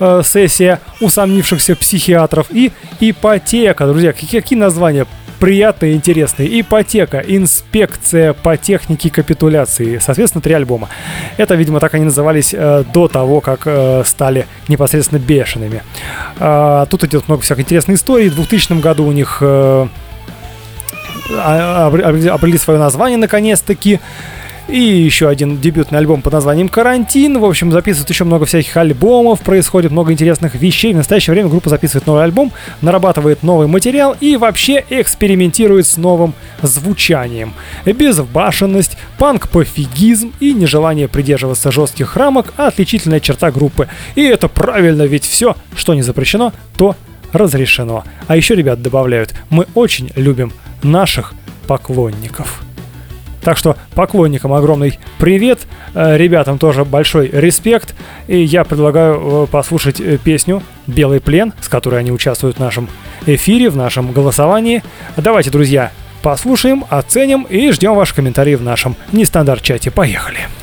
э, 0.00 0.20
сессия 0.22 0.80
усомнившихся 1.00 1.76
психиатров 1.76 2.48
и 2.50 2.72
ипотека. 3.00 3.86
Друзья, 3.86 4.12
какие, 4.12 4.40
какие 4.40 4.58
названия? 4.58 5.06
Приятные 5.40 5.92
и 5.92 5.94
интересные. 5.96 6.60
Ипотека, 6.60 7.18
инспекция 7.26 8.34
по 8.34 8.56
технике 8.56 9.10
капитуляции. 9.10 9.98
Соответственно, 9.98 10.42
три 10.42 10.54
альбома. 10.54 10.88
Это, 11.38 11.54
видимо, 11.54 11.80
так 11.80 11.94
они 11.94 12.04
назывались 12.04 12.54
э, 12.54 12.84
до 12.92 13.08
того, 13.08 13.40
как 13.40 13.62
э, 13.64 14.02
стали 14.04 14.46
непосредственно 14.68 15.18
бешеными. 15.18 15.82
Э, 16.38 16.86
тут 16.88 17.04
идет 17.04 17.26
много 17.26 17.42
всяких 17.42 17.64
интересных 17.64 17.96
историй. 17.96 18.28
В 18.28 18.34
2000 18.34 18.80
году 18.80 19.06
у 19.06 19.12
них 19.12 19.38
э, 19.40 19.86
обрели 21.32 22.58
свое 22.58 22.78
название 22.78 23.18
наконец-таки. 23.18 23.98
И 24.70 24.78
еще 24.78 25.28
один 25.28 25.60
дебютный 25.60 25.98
альбом 25.98 26.22
под 26.22 26.32
названием 26.32 26.68
«Карантин». 26.68 27.40
В 27.40 27.44
общем, 27.44 27.72
записывают 27.72 28.08
еще 28.08 28.22
много 28.22 28.46
всяких 28.46 28.76
альбомов, 28.76 29.40
происходит 29.40 29.90
много 29.90 30.12
интересных 30.12 30.54
вещей. 30.54 30.92
В 30.92 30.96
настоящее 30.96 31.34
время 31.34 31.48
группа 31.48 31.68
записывает 31.68 32.06
новый 32.06 32.22
альбом, 32.22 32.52
нарабатывает 32.80 33.42
новый 33.42 33.66
материал 33.66 34.16
и 34.20 34.36
вообще 34.36 34.84
экспериментирует 34.88 35.86
с 35.86 35.96
новым 35.96 36.34
звучанием. 36.62 37.52
Безбашенность, 37.84 38.96
панк-пофигизм 39.18 40.32
и 40.38 40.52
нежелание 40.52 41.08
придерживаться 41.08 41.72
жестких 41.72 42.16
рамок– 42.16 42.54
отличительная 42.56 43.18
черта 43.18 43.50
группы. 43.50 43.88
И 44.14 44.22
это 44.22 44.46
правильно, 44.46 45.02
ведь 45.02 45.24
все, 45.24 45.56
что 45.74 45.94
не 45.94 46.02
запрещено, 46.02 46.52
то 46.76 46.94
разрешено. 47.32 48.04
А 48.28 48.36
еще 48.36 48.54
ребят 48.54 48.80
добавляют, 48.80 49.34
мы 49.48 49.66
очень 49.74 50.12
любим 50.14 50.52
наших 50.84 51.34
поклонников. 51.66 52.62
Так 53.42 53.56
что 53.56 53.76
поклонникам 53.94 54.52
огромный 54.52 54.98
привет, 55.18 55.60
э, 55.94 56.16
ребятам 56.16 56.58
тоже 56.58 56.84
большой 56.84 57.28
респект. 57.28 57.94
И 58.28 58.38
я 58.40 58.64
предлагаю 58.64 59.44
э, 59.44 59.46
послушать 59.50 60.00
э, 60.00 60.18
песню 60.18 60.62
«Белый 60.86 61.20
плен», 61.20 61.52
с 61.60 61.68
которой 61.68 62.00
они 62.00 62.12
участвуют 62.12 62.56
в 62.56 62.60
нашем 62.60 62.88
эфире, 63.26 63.70
в 63.70 63.76
нашем 63.76 64.12
голосовании. 64.12 64.82
Давайте, 65.16 65.50
друзья, 65.50 65.92
послушаем, 66.22 66.84
оценим 66.88 67.42
и 67.44 67.70
ждем 67.72 67.94
ваших 67.94 68.16
комментариев 68.16 68.60
в 68.60 68.64
нашем 68.64 68.96
нестандарт-чате. 69.12 69.90
Поехали! 69.90 70.59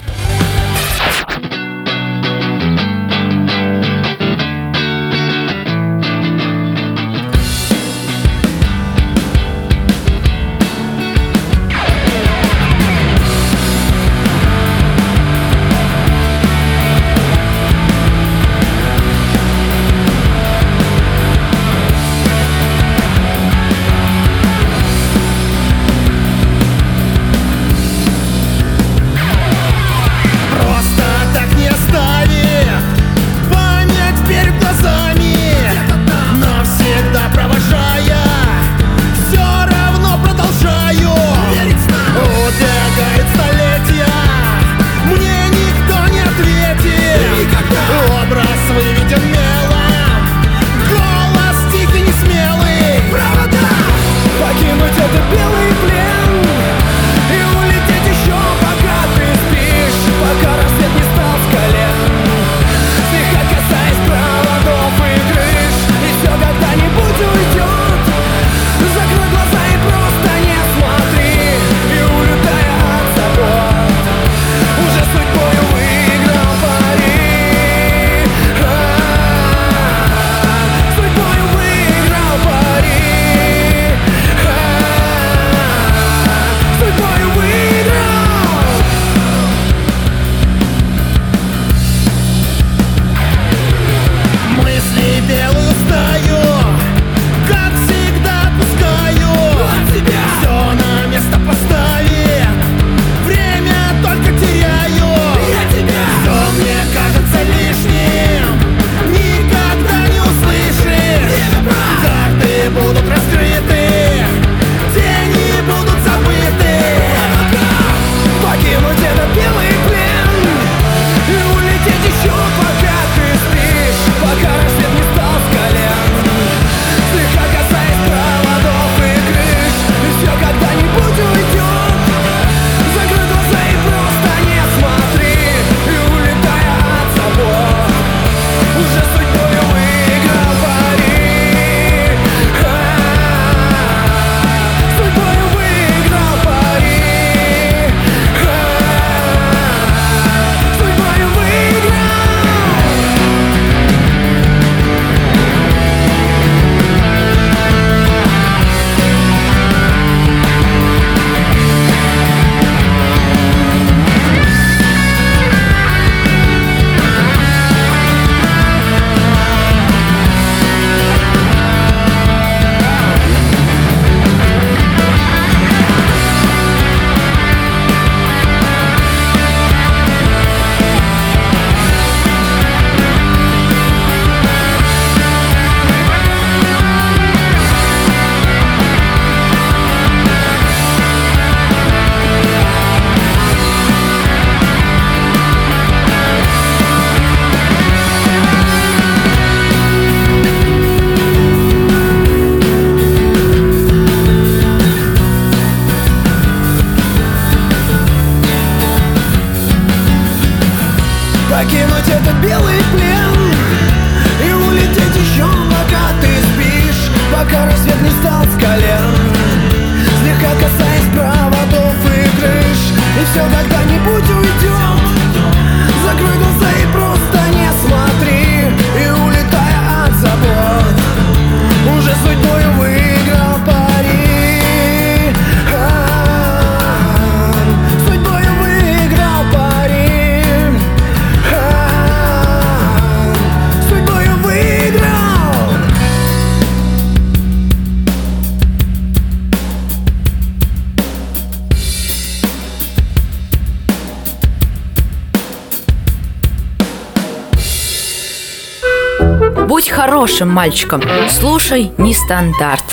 Хорошим 259.98 260.50
мальчиком. 260.50 261.02
Слушай 261.28 261.92
нестандарт. 261.98 262.84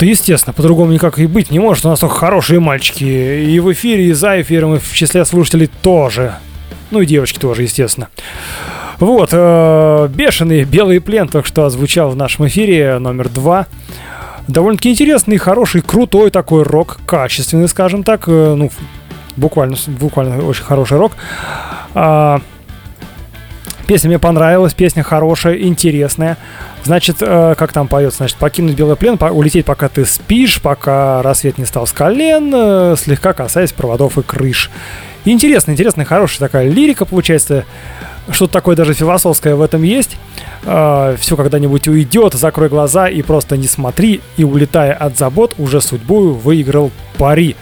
Да, 0.00 0.04
естественно, 0.04 0.52
по-другому 0.52 0.90
никак 0.90 1.20
и 1.20 1.28
быть 1.28 1.52
не 1.52 1.60
может. 1.60 1.86
У 1.86 1.88
нас 1.88 2.00
только 2.00 2.16
хорошие 2.16 2.58
мальчики. 2.58 3.04
И 3.04 3.60
в 3.60 3.72
эфире, 3.72 4.08
и 4.08 4.12
за 4.14 4.42
эфиром, 4.42 4.74
и 4.74 4.78
в 4.80 4.92
числе 4.92 5.24
слушателей 5.24 5.70
тоже. 5.80 6.34
Ну 6.90 7.00
и 7.02 7.06
девочки 7.06 7.38
тоже, 7.38 7.62
естественно. 7.62 8.08
Вот, 8.98 9.28
э, 9.30 10.08
бешеный 10.12 10.64
белый 10.64 11.00
плен 11.00 11.28
только 11.28 11.46
что 11.46 11.66
озвучал 11.66 12.10
в 12.10 12.16
нашем 12.16 12.48
эфире 12.48 12.98
номер 12.98 13.28
два. 13.28 13.66
Довольно-таки 14.48 14.90
интересный, 14.90 15.38
хороший, 15.38 15.82
крутой 15.82 16.32
такой 16.32 16.64
рок, 16.64 16.98
качественный, 17.06 17.68
скажем 17.68 18.02
так. 18.02 18.24
Э, 18.26 18.54
ну, 18.56 18.72
буквально, 19.36 19.76
буквально 19.86 20.44
очень 20.44 20.64
хороший 20.64 20.98
рок. 20.98 21.12
А, 21.94 22.40
песня 23.86 24.08
мне 24.08 24.18
понравилась, 24.18 24.74
песня 24.74 25.02
хорошая, 25.02 25.58
интересная. 25.58 26.36
Значит, 26.84 27.16
э, 27.20 27.54
как 27.56 27.72
там 27.72 27.88
поется, 27.88 28.18
значит, 28.18 28.36
покинуть 28.36 28.76
белый 28.76 28.96
плен, 28.96 29.18
по- 29.18 29.26
улететь, 29.26 29.64
пока 29.64 29.88
ты 29.88 30.04
спишь, 30.04 30.60
пока 30.60 31.22
рассвет 31.22 31.58
не 31.58 31.64
стал 31.64 31.86
с 31.86 31.92
колен, 31.92 32.52
э, 32.54 32.96
слегка 32.98 33.32
касаясь 33.32 33.72
проводов 33.72 34.18
и 34.18 34.22
крыш. 34.22 34.70
Интересно, 35.24 35.72
интересная, 35.72 36.04
хорошая 36.04 36.48
такая 36.48 36.68
лирика 36.68 37.04
получается. 37.04 37.64
Что-то 38.28 38.54
такое 38.54 38.74
даже 38.74 38.92
философское 38.92 39.54
в 39.54 39.62
этом 39.62 39.84
есть. 39.84 40.16
все 40.62 41.36
когда-нибудь 41.36 41.86
уйдет, 41.86 42.34
закрой 42.34 42.68
глаза 42.68 43.06
и 43.08 43.22
просто 43.22 43.56
не 43.56 43.68
смотри, 43.68 44.20
и 44.36 44.42
улетая 44.42 44.92
от 44.94 45.16
забот, 45.16 45.54
уже 45.58 45.80
судьбою 45.80 46.34
выиграл 46.34 46.90
пари. 47.18 47.54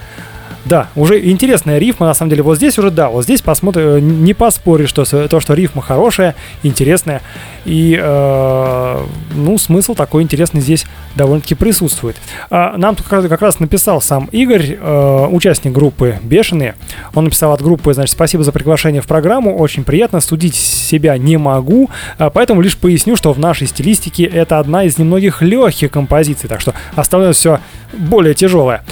Да, 0.65 0.89
уже 0.97 1.21
интересная 1.31 1.79
рифма, 1.79 2.07
на 2.07 2.15
самом 2.15 2.31
деле. 2.31 2.43
Вот 2.43 2.57
здесь 2.57 2.79
уже, 2.79 2.91
да, 2.91 3.11
вот 3.11 3.25
здесь 3.25 3.43
посмотрим, 3.43 3.87
э, 3.87 4.01
не 4.01 4.33
поспоришь, 4.33 4.89
что 4.89 5.05
то, 5.29 5.41
что 5.41 5.55
рифма 5.55 5.83
хорошая, 5.83 6.35
интересная. 6.63 7.21
И, 7.67 7.99
э, 8.01 9.05
ну, 9.35 9.59
смысл 9.59 9.95
такой 9.95 10.23
интересный 10.23 10.61
здесь 10.61 10.87
довольно-таки 11.17 11.55
присутствует. 11.55 12.17
А, 12.51 12.77
нам 12.77 12.97
тут 12.97 13.07
как 13.07 13.43
раз 13.43 13.61
написал 13.61 14.01
сам 14.01 14.27
Игорь, 14.33 14.79
э, 14.81 15.27
участник 15.31 15.73
группы 15.73 16.19
«Бешеные». 16.23 16.75
Он 17.15 17.25
написал 17.25 17.53
от 17.53 17.63
группы, 17.63 17.93
значит, 17.93 18.13
спасибо 18.13 18.43
за 18.43 18.53
приглашение 18.53 19.03
в 19.03 19.07
программу, 19.07 19.57
очень 19.57 19.85
приятно, 19.85 20.21
судить 20.21 20.55
себя 20.55 21.17
не 21.19 21.37
могу, 21.37 21.91
а, 22.19 22.31
поэтому 22.31 22.63
лишь 22.63 22.77
поясню, 22.77 23.17
что 23.17 23.33
в 23.33 23.39
нашей 23.39 23.67
стилистике 23.67 24.25
это 24.25 24.59
одна 24.59 24.85
из 24.85 24.99
немногих 24.99 25.43
легких 25.43 25.91
композиций, 25.91 26.49
так 26.49 26.61
что 26.61 26.75
остальное 26.97 27.33
все 27.33 27.61
более 27.93 28.35
тяжелое. 28.35 28.83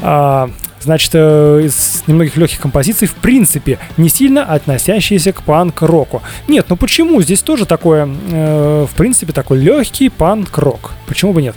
А, 0.00 0.50
Значит, 0.82 1.10
э, 1.14 1.62
из 1.64 2.04
немногих 2.06 2.36
легких 2.36 2.58
композиций, 2.58 3.06
в 3.06 3.14
принципе, 3.14 3.78
не 3.96 4.08
сильно 4.08 4.44
относящиеся 4.44 5.32
к 5.32 5.42
панк-року. 5.42 6.22
Нет, 6.48 6.66
ну 6.68 6.76
почему? 6.76 7.20
Здесь 7.20 7.42
тоже 7.42 7.66
такое, 7.66 8.08
э, 8.30 8.86
в 8.90 8.96
принципе, 8.96 9.32
такой 9.32 9.58
легкий 9.58 10.08
панк-рок. 10.08 10.92
Почему 11.06 11.32
бы 11.32 11.42
нет? 11.42 11.54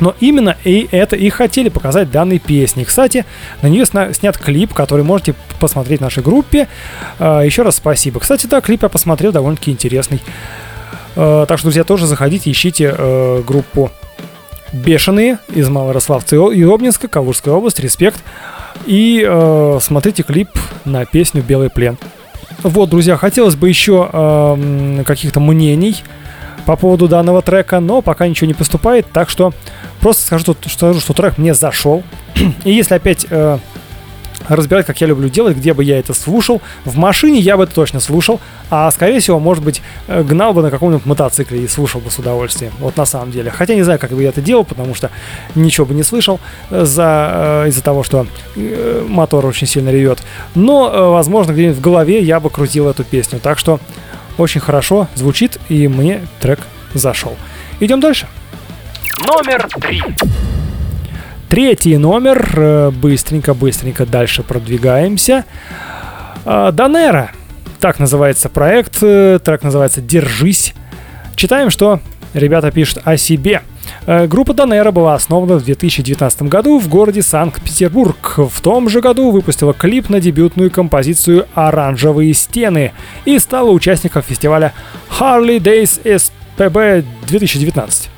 Но 0.00 0.14
именно 0.20 0.56
и 0.64 0.88
это 0.90 1.16
и 1.16 1.30
хотели 1.30 1.68
показать 1.68 2.10
данной 2.10 2.38
песни. 2.38 2.84
Кстати, 2.84 3.24
на 3.62 3.68
нее 3.68 3.86
сна- 3.86 4.12
снят 4.12 4.36
клип, 4.36 4.74
который 4.74 5.04
можете 5.04 5.34
посмотреть 5.58 6.00
в 6.00 6.02
нашей 6.02 6.22
группе. 6.22 6.68
А, 7.18 7.40
еще 7.40 7.62
раз 7.62 7.76
спасибо. 7.76 8.20
Кстати, 8.20 8.46
да, 8.46 8.60
клип 8.60 8.82
я 8.82 8.88
посмотрел, 8.88 9.32
довольно-таки 9.32 9.70
интересный. 9.70 10.20
А, 11.14 11.46
так 11.46 11.58
что, 11.58 11.66
друзья, 11.66 11.84
тоже 11.84 12.06
заходите, 12.06 12.50
ищите 12.50 12.94
э, 12.96 13.42
группу 13.46 13.90
Бешеные 14.72 15.38
из 15.48 15.68
Малорославца 15.68 16.36
и 16.36 16.62
Обнинска, 16.62 17.08
Калужская 17.08 17.54
область, 17.54 17.78
респект. 17.80 18.22
И 18.84 19.24
э, 19.26 19.78
смотрите 19.80 20.22
клип 20.22 20.50
на 20.84 21.04
песню 21.06 21.42
«Белый 21.42 21.70
плен». 21.70 21.98
Вот, 22.62 22.88
друзья, 22.88 23.16
хотелось 23.16 23.54
бы 23.54 23.68
еще 23.68 24.08
эм, 24.12 25.04
каких-то 25.04 25.40
мнений 25.40 25.96
по 26.64 26.76
поводу 26.76 27.06
данного 27.06 27.42
трека, 27.42 27.80
но 27.80 28.02
пока 28.02 28.26
ничего 28.26 28.48
не 28.48 28.54
поступает, 28.54 29.06
так 29.12 29.28
что 29.28 29.52
просто 30.00 30.22
скажу, 30.22 30.42
что, 30.42 30.56
скажу, 30.68 31.00
что 31.00 31.12
трек 31.12 31.38
мне 31.38 31.54
зашел. 31.54 32.02
И 32.64 32.72
если 32.72 32.94
опять 32.94 33.26
э, 33.30 33.58
разбирать, 34.48 34.86
как 34.86 35.00
я 35.00 35.06
люблю 35.06 35.28
делать, 35.28 35.56
где 35.56 35.74
бы 35.74 35.84
я 35.84 35.98
это 35.98 36.14
слушал, 36.14 36.60
в 36.84 36.96
машине 36.96 37.40
я 37.40 37.56
бы 37.56 37.64
это 37.64 37.74
точно 37.74 38.00
слушал, 38.00 38.40
а 38.70 38.90
скорее 38.90 39.20
всего, 39.20 39.38
может 39.38 39.62
быть, 39.62 39.82
э, 40.08 40.22
гнал 40.22 40.52
бы 40.52 40.62
на 40.62 40.70
каком-нибудь 40.70 41.06
мотоцикле 41.06 41.60
и 41.60 41.68
слушал 41.68 42.00
бы 42.00 42.10
с 42.10 42.18
удовольствием. 42.18 42.72
Вот 42.78 42.96
на 42.96 43.04
самом 43.04 43.30
деле. 43.30 43.50
Хотя 43.50 43.74
не 43.74 43.82
знаю, 43.82 43.98
как 43.98 44.10
бы 44.10 44.22
я 44.22 44.30
это 44.30 44.40
делал, 44.40 44.64
потому 44.64 44.94
что 44.94 45.10
ничего 45.54 45.86
бы 45.86 45.94
не 45.94 46.02
слышал 46.02 46.40
э, 46.70 46.84
за, 46.84 47.64
э, 47.64 47.68
из-за 47.68 47.82
того, 47.82 48.02
что 48.02 48.26
мотор 49.08 49.44
очень 49.46 49.66
сильно 49.66 49.90
ревет. 49.90 50.22
Но, 50.54 51.12
возможно, 51.12 51.52
где-нибудь 51.52 51.78
в 51.78 51.80
голове 51.80 52.20
я 52.20 52.40
бы 52.40 52.50
крутил 52.50 52.88
эту 52.88 53.04
песню. 53.04 53.40
Так 53.40 53.58
что 53.58 53.80
очень 54.38 54.60
хорошо 54.60 55.08
звучит, 55.14 55.58
и 55.68 55.88
мне 55.88 56.20
трек 56.40 56.60
зашел. 56.94 57.36
Идем 57.80 58.00
дальше. 58.00 58.26
Номер 59.26 59.68
три. 59.80 60.02
Третий 61.48 61.96
номер. 61.96 62.52
э, 62.56 62.90
Быстренько-быстренько 62.90 64.04
дальше 64.04 64.42
продвигаемся. 64.42 65.44
А, 66.44 66.72
Данера. 66.72 67.30
Так 67.80 67.98
называется 67.98 68.48
проект. 68.48 68.98
э, 69.02 69.38
Трек 69.44 69.62
называется 69.62 70.00
«Держись». 70.00 70.74
Читаем, 71.36 71.70
что 71.70 72.00
ребята 72.34 72.70
пишут 72.70 72.98
о 73.04 73.16
себе. 73.16 73.62
Э, 74.06 74.26
Группа 74.26 74.54
Данера 74.54 74.90
была 74.90 75.14
основана 75.14 75.54
в 75.56 75.64
2019 75.64 76.42
году 76.42 76.80
в 76.80 76.88
городе 76.88 77.22
Санкт-Петербург. 77.22 78.34
В 78.38 78.60
том 78.60 78.88
же 78.88 79.00
году 79.00 79.30
выпустила 79.30 79.72
клип 79.72 80.08
на 80.08 80.18
дебютную 80.20 80.70
композицию 80.70 81.46
«Оранжевые 81.54 82.34
стены» 82.34 82.92
и 83.24 83.38
стала 83.38 83.70
участником 83.70 84.22
фестиваля 84.22 84.72
Harley 85.20 85.58
Days 85.60 86.00
SPB 86.58 87.04
2019. 87.28 88.10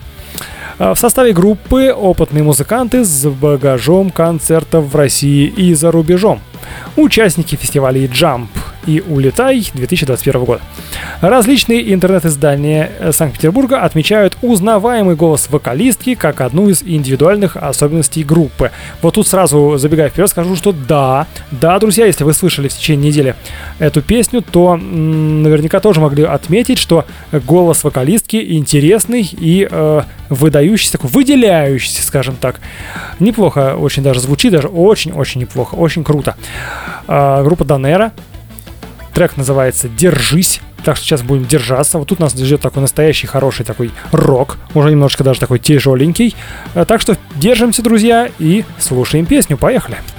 А, 0.78 0.94
В 0.94 0.98
составе 0.98 1.32
группы 1.32 1.90
опытные 1.90 2.44
музыканты 2.44 3.04
с 3.04 3.26
багажом 3.28 4.10
концертов 4.10 4.86
в 4.86 4.96
России 4.96 5.46
и 5.46 5.74
за 5.74 5.90
рубежом. 5.90 6.40
Участники 6.96 7.56
фестивалей 7.56 8.06
Jump 8.06 8.48
и 8.88 9.02
Улетай 9.06 9.70
2021 9.74 10.44
года. 10.44 10.62
Различные 11.20 11.92
интернет-издания 11.92 12.90
э, 12.98 13.12
Санкт-Петербурга 13.12 13.82
отмечают 13.82 14.38
узнаваемый 14.40 15.14
голос 15.14 15.48
вокалистки 15.50 16.14
как 16.14 16.40
одну 16.40 16.70
из 16.70 16.82
индивидуальных 16.82 17.56
особенностей 17.58 18.24
группы. 18.24 18.70
Вот 19.02 19.14
тут 19.14 19.28
сразу 19.28 19.76
забегая 19.76 20.08
вперед 20.08 20.30
скажу, 20.30 20.56
что 20.56 20.72
да, 20.72 21.26
да, 21.50 21.78
друзья, 21.78 22.06
если 22.06 22.24
вы 22.24 22.32
слышали 22.32 22.68
в 22.68 22.72
течение 22.72 23.08
недели 23.10 23.34
эту 23.78 24.00
песню, 24.00 24.42
то 24.42 24.74
м, 24.74 25.42
наверняка 25.42 25.80
тоже 25.80 26.00
могли 26.00 26.24
отметить, 26.24 26.78
что 26.78 27.04
голос 27.30 27.84
вокалистки 27.84 28.36
интересный 28.56 29.22
и 29.22 29.68
э, 29.70 30.02
выдающийся, 30.30 30.92
такой 30.92 31.10
выделяющийся, 31.10 32.02
скажем 32.02 32.36
так. 32.36 32.60
Неплохо 33.18 33.76
очень 33.76 34.02
даже 34.02 34.20
звучит, 34.20 34.52
даже 34.52 34.68
очень-очень 34.68 35.42
неплохо, 35.42 35.74
очень 35.74 36.04
круто. 36.04 36.36
А, 37.06 37.42
группа 37.42 37.64
Данера. 37.64 38.12
Трек 39.18 39.36
называется 39.36 39.88
«Держись». 39.88 40.60
Так 40.84 40.94
что 40.94 41.04
сейчас 41.04 41.22
будем 41.22 41.44
держаться. 41.44 41.98
Вот 41.98 42.06
тут 42.06 42.20
нас 42.20 42.34
ждет 42.34 42.60
такой 42.60 42.82
настоящий 42.82 43.26
хороший 43.26 43.66
такой 43.66 43.90
рок. 44.12 44.58
Уже 44.74 44.92
немножко 44.92 45.24
даже 45.24 45.40
такой 45.40 45.58
тяжеленький. 45.58 46.36
А, 46.76 46.84
Так 46.84 47.00
что 47.00 47.16
держимся, 47.34 47.82
друзья, 47.82 48.30
и 48.38 48.64
слушаем 48.78 49.26
песню. 49.26 49.56
Поехали. 49.56 49.96
Держись, 49.96 50.17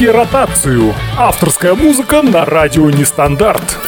Дайте 0.00 0.16
ротацию. 0.16 0.94
Авторская 1.18 1.74
музыка 1.74 2.22
на 2.22 2.46
радио 2.46 2.88
Нестандарт. 2.88 3.78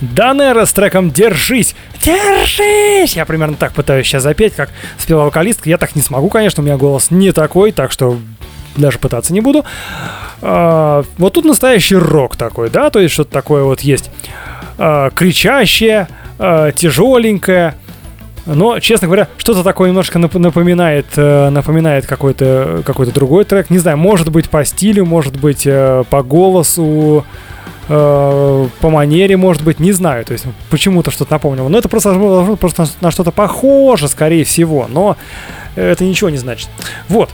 Данера 0.00 0.64
с 0.64 0.72
треком 0.72 1.10
«Держись». 1.10 1.74
Держись! 2.04 3.16
Я 3.16 3.26
примерно 3.26 3.56
так 3.56 3.72
пытаюсь 3.72 4.06
сейчас 4.06 4.22
запеть, 4.22 4.54
как 4.54 4.70
спела 4.96 5.24
вокалистка. 5.24 5.68
Я 5.68 5.76
так 5.76 5.96
не 5.96 6.02
смогу, 6.02 6.28
конечно, 6.28 6.62
у 6.62 6.66
меня 6.66 6.76
голос 6.76 7.10
не 7.10 7.32
такой, 7.32 7.72
так 7.72 7.90
что 7.90 8.16
даже 8.76 9.00
пытаться 9.00 9.32
не 9.32 9.40
буду. 9.40 9.64
А, 10.40 11.02
вот 11.16 11.32
тут 11.32 11.46
настоящий 11.46 11.96
рок 11.96 12.36
такой, 12.36 12.70
да, 12.70 12.90
то 12.90 13.00
есть 13.00 13.12
что-то 13.12 13.32
такое 13.32 13.64
вот 13.64 13.80
есть. 13.80 14.08
А, 14.78 15.10
кричащее, 15.10 16.06
а, 16.38 16.70
тяжеленькое. 16.70 17.74
Но, 18.54 18.80
честно 18.80 19.08
говоря, 19.08 19.28
что-то 19.36 19.62
такое 19.62 19.90
немножко 19.90 20.18
напоминает, 20.18 21.06
э, 21.16 21.50
напоминает 21.50 22.06
какой-то 22.06 22.82
какой 22.84 23.06
другой 23.06 23.44
трек. 23.44 23.68
Не 23.68 23.78
знаю, 23.78 23.98
может 23.98 24.30
быть 24.30 24.48
по 24.48 24.64
стилю, 24.64 25.04
может 25.04 25.38
быть 25.38 25.66
э, 25.66 26.04
по 26.08 26.22
голосу, 26.22 27.26
э, 27.88 28.68
по 28.80 28.90
манере, 28.90 29.36
может 29.36 29.62
быть, 29.62 29.80
не 29.80 29.92
знаю. 29.92 30.24
То 30.24 30.32
есть 30.32 30.46
почему-то 30.70 31.10
что-то 31.10 31.32
напомнило. 31.32 31.68
Но 31.68 31.76
это 31.76 31.90
просто 31.90 32.56
просто 32.58 32.88
на 33.02 33.10
что-то 33.10 33.32
похоже, 33.32 34.08
скорее 34.08 34.44
всего. 34.44 34.86
Но 34.88 35.18
это 35.76 36.04
ничего 36.04 36.30
не 36.30 36.38
значит. 36.38 36.70
Вот. 37.10 37.28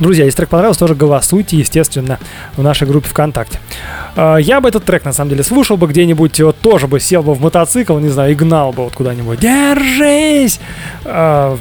Друзья, 0.00 0.24
если 0.24 0.36
трек 0.38 0.48
понравился, 0.48 0.80
тоже 0.80 0.94
голосуйте, 0.94 1.56
естественно, 1.56 2.18
в 2.56 2.62
нашей 2.62 2.86
группе 2.86 3.08
ВКонтакте. 3.08 3.58
А, 4.16 4.36
я 4.36 4.60
бы 4.60 4.68
этот 4.68 4.84
трек, 4.84 5.04
на 5.04 5.12
самом 5.12 5.30
деле, 5.30 5.42
слушал 5.42 5.76
бы 5.76 5.88
где-нибудь, 5.88 6.40
вот 6.40 6.56
тоже 6.58 6.86
бы 6.86 7.00
сел 7.00 7.22
бы 7.22 7.34
в 7.34 7.40
мотоцикл, 7.40 7.98
не 7.98 8.08
знаю, 8.08 8.32
и 8.32 8.34
гнал 8.34 8.72
бы 8.72 8.84
вот 8.84 8.94
куда-нибудь. 8.94 9.40
Держись! 9.40 10.60
А, 11.04 11.58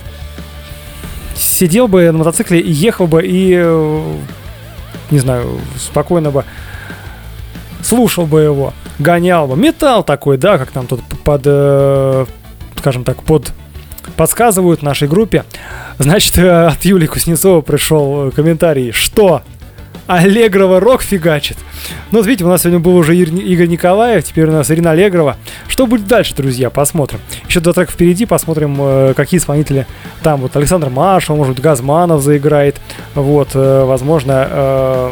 сидел 1.35 1.87
бы 1.87 2.11
на 2.11 2.19
мотоцикле 2.19 2.59
и 2.59 2.71
ехал 2.71 3.07
бы, 3.07 3.25
и, 3.25 3.53
э, 3.55 4.15
не 5.11 5.19
знаю, 5.19 5.59
спокойно 5.77 6.31
бы 6.31 6.45
слушал 7.81 8.25
бы 8.25 8.41
его, 8.41 8.73
гонял 8.99 9.47
бы. 9.47 9.55
Металл 9.55 10.03
такой, 10.03 10.37
да, 10.37 10.57
как 10.57 10.75
нам 10.75 10.87
тут 10.87 11.01
под, 11.23 11.41
э, 11.45 12.25
скажем 12.77 13.03
так, 13.03 13.23
под 13.23 13.51
подсказывают 14.15 14.81
нашей 14.81 15.07
группе. 15.07 15.43
Значит, 15.99 16.37
э, 16.37 16.67
от 16.67 16.83
Юлии 16.85 17.07
Кузнецова 17.07 17.61
пришел 17.61 18.31
комментарий, 18.31 18.91
что 18.91 19.41
Аллегрова 20.07 20.79
рок 20.79 21.01
фигачит. 21.01 21.57
Ну, 22.11 22.19
вот 22.19 22.27
видите, 22.27 22.45
у 22.45 22.47
нас 22.47 22.61
сегодня 22.61 22.79
был 22.79 22.95
уже 22.95 23.15
Игорь 23.15 23.67
Николаев, 23.67 24.23
теперь 24.23 24.45
у 24.45 24.51
нас 24.51 24.71
Ирина 24.71 24.91
Аллегрова. 24.91 25.35
Что 25.67 25.85
будет 25.85 26.07
дальше, 26.07 26.33
друзья, 26.33 26.69
посмотрим. 26.69 27.19
Еще 27.47 27.59
два 27.59 27.73
трека 27.73 27.91
впереди, 27.91 28.25
посмотрим, 28.25 28.77
э, 28.79 29.13
какие 29.15 29.39
исполнители 29.39 29.85
там. 30.23 30.41
Вот 30.41 30.55
Александр 30.55 30.89
Маршал, 30.89 31.35
может 31.35 31.55
быть, 31.55 31.63
Газманов 31.63 32.21
заиграет. 32.21 32.77
Вот, 33.15 33.49
возможно, 33.53 35.11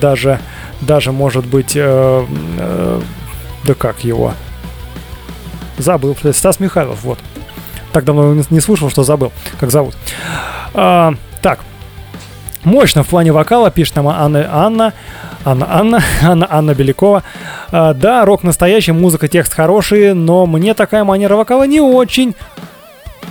даже 0.00 0.38
даже, 0.82 1.12
может 1.12 1.46
быть, 1.46 1.76
э, 1.76 2.26
э, 2.58 3.00
да 3.64 3.74
как 3.74 4.04
его? 4.04 4.34
Забыл, 5.78 6.16
Стас 6.32 6.60
Михайлов, 6.60 7.02
вот. 7.02 7.18
Так 7.92 8.04
давно 8.04 8.34
не 8.50 8.60
слушал, 8.60 8.90
что 8.90 9.02
забыл, 9.02 9.32
как 9.60 9.70
зовут. 9.70 9.94
А, 10.74 11.14
так, 11.42 11.60
мощно 12.64 13.02
в 13.02 13.08
плане 13.08 13.32
вокала, 13.32 13.70
пишет 13.70 13.96
нам 13.96 14.08
Анна, 14.08 14.48
Анна, 14.50 14.92
Анна, 15.44 15.66
Анна, 15.70 16.02
Анна, 16.22 16.46
Анна 16.50 16.74
Белякова. 16.74 17.22
А, 17.70 17.94
да, 17.94 18.24
рок 18.24 18.42
настоящий, 18.42 18.92
музыка, 18.92 19.28
текст 19.28 19.54
хороший, 19.54 20.14
но 20.14 20.46
мне 20.46 20.74
такая 20.74 21.04
манера 21.04 21.36
вокала 21.36 21.66
не 21.66 21.80
очень. 21.80 22.34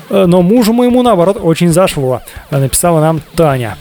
Э, 0.09 0.25
но 0.27 0.41
мужу 0.41 0.73
моему, 0.73 1.01
наоборот, 1.01 1.37
очень 1.41 1.69
зашло, 1.69 2.21
написала 2.51 2.99
нам 2.99 3.21
Таня. 3.35 3.77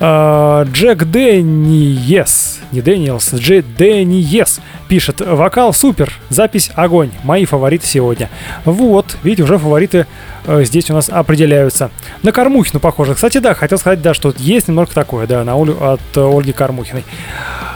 А, 0.00 0.64
Джек 0.64 1.04
Дэниес, 1.04 2.60
не 2.72 2.80
Дэниелс, 2.80 3.34
Джек 3.34 3.64
Дэниес 3.76 4.60
пишет, 4.88 5.20
вокал 5.20 5.72
супер, 5.72 6.12
запись 6.30 6.70
огонь, 6.74 7.10
мои 7.22 7.44
фавориты 7.44 7.86
сегодня. 7.86 8.28
Вот, 8.64 9.16
видите, 9.22 9.44
уже 9.44 9.58
фавориты 9.58 10.06
э, 10.46 10.64
здесь 10.64 10.90
у 10.90 10.94
нас 10.94 11.08
определяются. 11.08 11.90
На 12.22 12.32
Кормухину 12.32 12.80
похоже. 12.80 13.14
Кстати, 13.14 13.38
да, 13.38 13.54
хотел 13.54 13.78
сказать, 13.78 14.02
да, 14.02 14.14
что 14.14 14.34
есть 14.38 14.68
немного 14.68 14.90
такое, 14.92 15.26
да, 15.26 15.44
на 15.44 15.54
Олю 15.54 15.76
от 15.80 16.00
э, 16.16 16.20
Ольги 16.20 16.52
Кормухиной. 16.52 17.04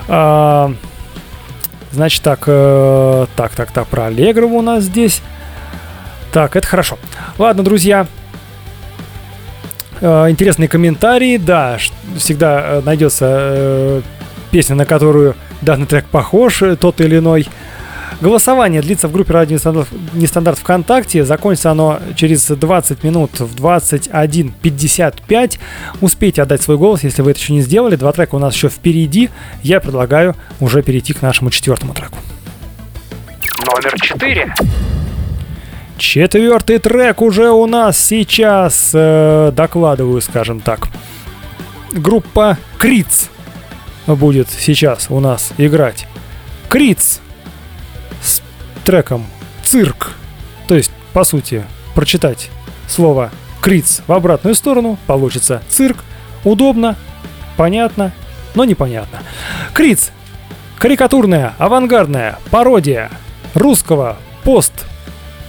А, 0.08 0.72
значит, 1.92 2.22
так, 2.22 2.44
э, 2.46 3.26
так, 3.36 3.52
так, 3.54 3.70
так, 3.70 3.86
про 3.86 4.06
Аллегрову 4.06 4.58
у 4.58 4.62
нас 4.62 4.84
здесь. 4.84 5.22
Так, 6.32 6.56
это 6.56 6.66
хорошо. 6.66 6.98
Ладно, 7.38 7.62
друзья, 7.62 8.06
интересные 10.06 10.68
комментарии. 10.68 11.36
Да, 11.36 11.78
всегда 12.16 12.62
э, 12.64 12.82
найдется 12.84 13.26
э, 13.28 14.02
песня, 14.50 14.76
на 14.76 14.86
которую 14.86 15.34
данный 15.60 15.86
трек 15.86 16.06
похож, 16.06 16.62
тот 16.80 17.00
или 17.00 17.18
иной. 17.18 17.46
Голосование 18.20 18.82
длится 18.82 19.06
в 19.06 19.12
группе 19.12 19.32
Радио 19.32 19.54
Нестандарт, 19.54 19.88
Нестандарт 20.12 20.58
ВКонтакте. 20.58 21.24
Закончится 21.24 21.70
оно 21.70 22.00
через 22.16 22.46
20 22.46 23.04
минут 23.04 23.38
в 23.38 23.54
21.55. 23.54 25.58
Успейте 26.00 26.42
отдать 26.42 26.62
свой 26.62 26.78
голос, 26.78 27.04
если 27.04 27.22
вы 27.22 27.30
это 27.30 27.38
еще 27.38 27.52
не 27.52 27.60
сделали. 27.60 27.94
Два 27.94 28.10
трека 28.12 28.34
у 28.34 28.40
нас 28.40 28.54
еще 28.54 28.68
впереди. 28.68 29.30
Я 29.62 29.78
предлагаю 29.80 30.34
уже 30.58 30.82
перейти 30.82 31.12
к 31.12 31.22
нашему 31.22 31.50
четвертому 31.50 31.94
треку. 31.94 32.18
Номер 33.66 34.00
четыре. 34.00 34.52
Четвертый 35.98 36.78
трек 36.78 37.20
уже 37.20 37.50
у 37.50 37.66
нас 37.66 37.98
сейчас, 37.98 38.92
э, 38.94 39.50
докладываю, 39.52 40.20
скажем 40.20 40.60
так. 40.60 40.86
Группа 41.90 42.56
Криц 42.78 43.28
будет 44.06 44.48
сейчас 44.48 45.06
у 45.10 45.18
нас 45.18 45.52
играть. 45.58 46.06
Криц 46.68 47.18
с 48.22 48.40
треком 48.84 49.26
«Цирк». 49.64 50.12
То 50.68 50.76
есть, 50.76 50.92
по 51.12 51.24
сути, 51.24 51.64
прочитать 51.96 52.48
слово 52.86 53.32
«Криц» 53.60 54.02
в 54.06 54.12
обратную 54.12 54.54
сторону 54.54 54.98
получится 55.08 55.62
«Цирк». 55.68 56.04
Удобно, 56.44 56.94
понятно, 57.56 58.12
но 58.54 58.64
непонятно. 58.64 59.18
Криц– 59.74 60.12
карикатурная, 60.78 61.54
авангардная 61.58 62.38
пародия 62.50 63.10
русского 63.54 64.16
пост 64.44 64.87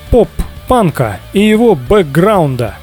поп-панка 0.09 1.19
и 1.33 1.41
его 1.41 1.75
бэкграунда. 1.75 2.75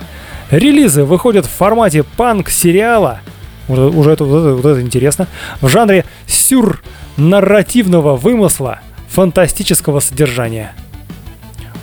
Релизы 0.51 1.05
выходят 1.05 1.47
в 1.47 1.51
формате 1.51 2.05
панк-сериала, 2.17 3.21
уже, 3.69 3.87
уже 3.87 4.11
это, 4.13 4.25
вот, 4.25 4.39
это, 4.39 4.55
вот 4.55 4.65
это 4.65 4.81
интересно, 4.81 5.27
в 5.61 5.69
жанре 5.69 6.05
сюр-нарративного 6.27 8.17
вымысла 8.17 8.81
фантастического 9.09 10.01
содержания. 10.01 10.73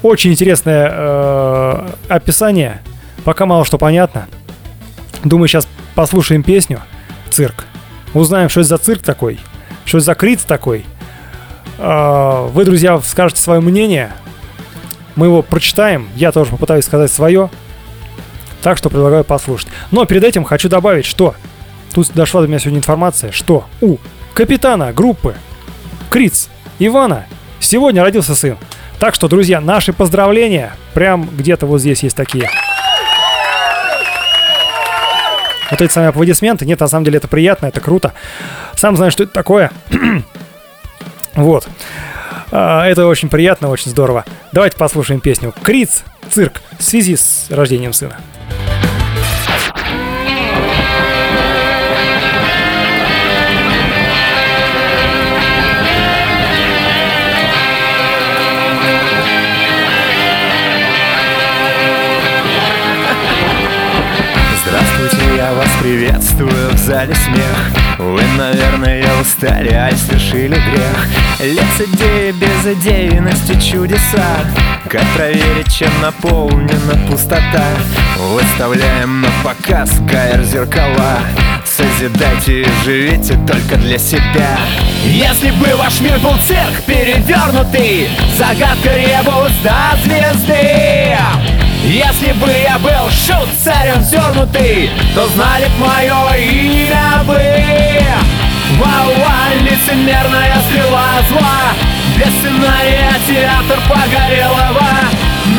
Очень 0.01 0.31
интересное 0.31 0.89
э, 0.91 1.89
описание, 2.07 2.81
пока 3.23 3.45
мало 3.45 3.65
что 3.65 3.77
понятно. 3.77 4.27
Думаю, 5.23 5.47
сейчас 5.47 5.67
послушаем 5.95 6.43
песню 6.43 6.81
«Цирк». 7.29 7.65
Узнаем, 8.13 8.49
что 8.49 8.59
это 8.59 8.69
за 8.69 8.77
цирк 8.77 9.01
такой, 9.01 9.39
что 9.85 9.97
это 9.97 10.05
за 10.05 10.15
криц 10.15 10.43
такой. 10.43 10.85
Э, 11.79 12.47
вы, 12.53 12.63
друзья, 12.63 12.99
скажете 12.99 13.41
свое 13.41 13.59
мнение– 13.59 14.13
мы 15.15 15.27
его 15.27 15.41
прочитаем, 15.41 16.09
я 16.15 16.31
тоже 16.31 16.51
попытаюсь 16.51 16.85
сказать 16.85 17.11
свое. 17.11 17.49
Так 18.61 18.77
что 18.77 18.89
предлагаю 18.89 19.23
послушать. 19.23 19.67
Но 19.91 20.05
перед 20.05 20.23
этим 20.23 20.43
хочу 20.43 20.69
добавить, 20.69 21.05
что 21.05 21.35
тут 21.93 22.11
дошла 22.13 22.41
до 22.41 22.47
меня 22.47 22.59
сегодня 22.59 22.79
информация, 22.79 23.31
что 23.31 23.65
у 23.81 23.97
капитана 24.33 24.93
группы 24.93 25.35
Криц 26.09 26.49
Ивана 26.79 27.25
сегодня 27.59 28.03
родился 28.03 28.35
сын. 28.35 28.57
Так 28.99 29.15
что, 29.15 29.27
друзья, 29.27 29.59
наши 29.59 29.91
поздравления. 29.91 30.75
Прям 30.93 31.27
где-то 31.27 31.65
вот 31.65 31.79
здесь 31.79 32.03
есть 32.03 32.15
такие. 32.15 32.49
Вот 35.69 35.81
эти 35.81 35.91
самые 35.91 36.09
аплодисменты. 36.09 36.65
Нет, 36.65 36.79
на 36.79 36.87
самом 36.87 37.03
деле 37.03 37.17
это 37.17 37.27
приятно, 37.27 37.65
это 37.65 37.81
круто. 37.81 38.13
Сам 38.75 38.95
знаю, 38.95 39.11
что 39.11 39.23
это 39.23 39.33
такое. 39.33 39.71
вот. 41.33 41.67
А, 42.55 42.85
это 42.85 43.07
очень 43.07 43.29
приятно, 43.29 43.69
очень 43.69 43.89
здорово. 43.89 44.25
Давайте 44.51 44.77
послушаем 44.77 45.21
песню 45.21 45.51
«Криц. 45.63 46.03
Цирк» 46.29 46.61
в 46.77 46.83
связи 46.83 47.15
с 47.15 47.47
рождением 47.49 47.93
сына. 47.93 48.17
Здравствуйте, 64.63 65.37
я 65.37 65.53
вас 65.53 65.69
приветствую 65.81 66.69
в 66.69 66.77
зале 66.77 67.15
смех 67.15 67.82
вы, 67.97 68.21
наверное, 68.37 69.03
устали, 69.21 69.73
а 69.73 69.91
совершили 69.95 70.55
грех. 70.55 71.07
Лицедеи 71.39 72.31
без 72.31 72.77
идейности 72.77 73.59
чудеса 73.59 74.45
Как 74.89 75.03
проверить, 75.15 75.73
чем 75.73 75.89
наполнена 76.01 77.07
пустота. 77.09 77.67
Выставляем 78.17 79.21
на 79.21 79.27
показ 79.43 79.91
КР 80.09 80.43
зеркала 80.43 81.19
Созидайте 81.65 82.61
и 82.61 82.67
живите 82.83 83.37
только 83.47 83.77
для 83.77 83.97
себя. 83.97 84.57
Если 85.03 85.51
бы 85.51 85.75
ваш 85.75 85.99
мир 86.01 86.19
был 86.19 86.35
цирк 86.47 86.83
перевернутый 86.85 88.09
Загадка 88.37 88.95
ребус 88.95 89.51
до 89.63 89.97
звезды 90.03 91.17
если 91.83 92.31
бы 92.33 92.47
я 92.49 92.79
был 92.79 93.09
шут 93.09 93.49
царем 93.63 94.01
зернутый 94.01 94.89
То 95.13 95.27
знали 95.29 95.65
б 95.65 95.71
мое 95.79 96.37
имя 96.37 97.23
бы. 97.25 97.39
Вау-вау, 98.79 99.59
лицемерная 99.61 100.55
стрела 100.67 101.21
зла. 101.29 101.73
Без 102.17 102.33
сценария 102.39 103.13
театр 103.27 103.79
погорелого. 103.87 104.87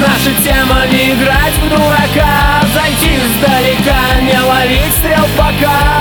Наша 0.01 0.33
тема 0.43 0.87
не 0.91 1.13
играть 1.13 1.55
в 1.63 1.69
дурака. 1.69 2.63
Зайти 2.75 3.17
издалека, 3.17 4.21
не 4.23 4.41
ловить 4.41 4.95
стрел 4.99 5.27
пока 5.37 5.95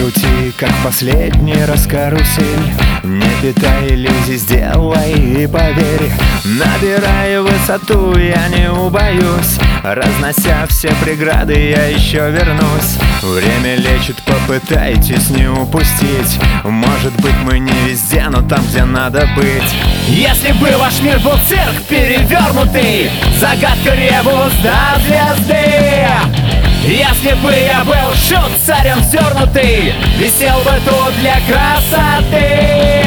Прокрути, 0.00 0.52
как 0.56 0.70
последний 0.82 1.62
раз 1.66 1.86
карусель. 1.86 2.72
Не 3.04 3.28
питай 3.42 3.88
иллюзий, 3.88 4.36
сделай 4.36 5.12
и 5.12 5.46
поверь. 5.46 6.10
Набирая 6.44 7.42
высоту, 7.42 8.16
я 8.16 8.48
не 8.48 8.70
убоюсь. 8.70 9.58
Разнося 9.82 10.66
все 10.68 10.88
преграды, 11.04 11.52
я 11.52 11.86
еще 11.88 12.30
вернусь. 12.30 12.96
Время 13.20 13.76
лечит, 13.76 14.16
попытайтесь 14.22 15.28
не 15.28 15.48
упустить. 15.48 16.40
Может 16.64 17.14
быть 17.20 17.36
мы 17.44 17.58
не 17.58 17.72
везде, 17.86 18.24
но 18.30 18.40
там, 18.40 18.64
где 18.68 18.84
надо 18.84 19.28
быть. 19.36 19.74
Если 20.08 20.52
бы 20.52 20.78
ваш 20.78 21.00
мир 21.02 21.18
был 21.20 21.36
цирк 21.46 21.82
перевернутый 21.88 23.10
Загадка 23.38 23.94
ребус 23.94 24.52
до 24.62 25.00
звезды 25.02 26.49
если 26.84 27.34
бы 27.34 27.52
я 27.52 27.84
был 27.84 28.14
шут 28.14 28.50
царем 28.64 29.02
зернутый 29.02 29.94
Висел 30.16 30.58
бы 30.60 30.72
тут 30.84 31.14
для 31.20 31.36
красоты. 31.46 33.04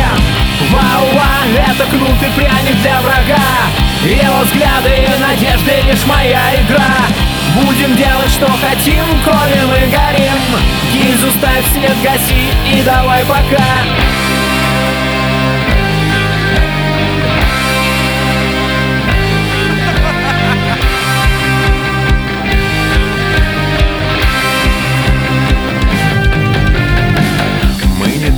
Вау-вау, 0.71 1.67
это 1.69 1.85
кнут 1.85 2.21
и 2.21 2.39
пряник 2.39 2.81
для 2.81 3.01
врага. 3.01 3.43
Его 4.03 4.43
взгляды 4.43 4.89
и 4.89 5.21
надежды 5.21 5.71
лишь 5.87 6.05
моя 6.05 6.55
игра. 6.61 6.95
Будем 7.55 7.95
делать, 7.95 8.31
что 8.31 8.47
хотим, 8.47 9.05
коли 9.23 9.61
мы 9.65 9.87
горим. 9.91 10.39
Гильзу 10.93 11.31
ставь, 11.31 11.65
свет 11.73 11.95
гаси 12.03 12.51
и 12.71 12.81
давай 12.83 13.23
пока 13.25 14.52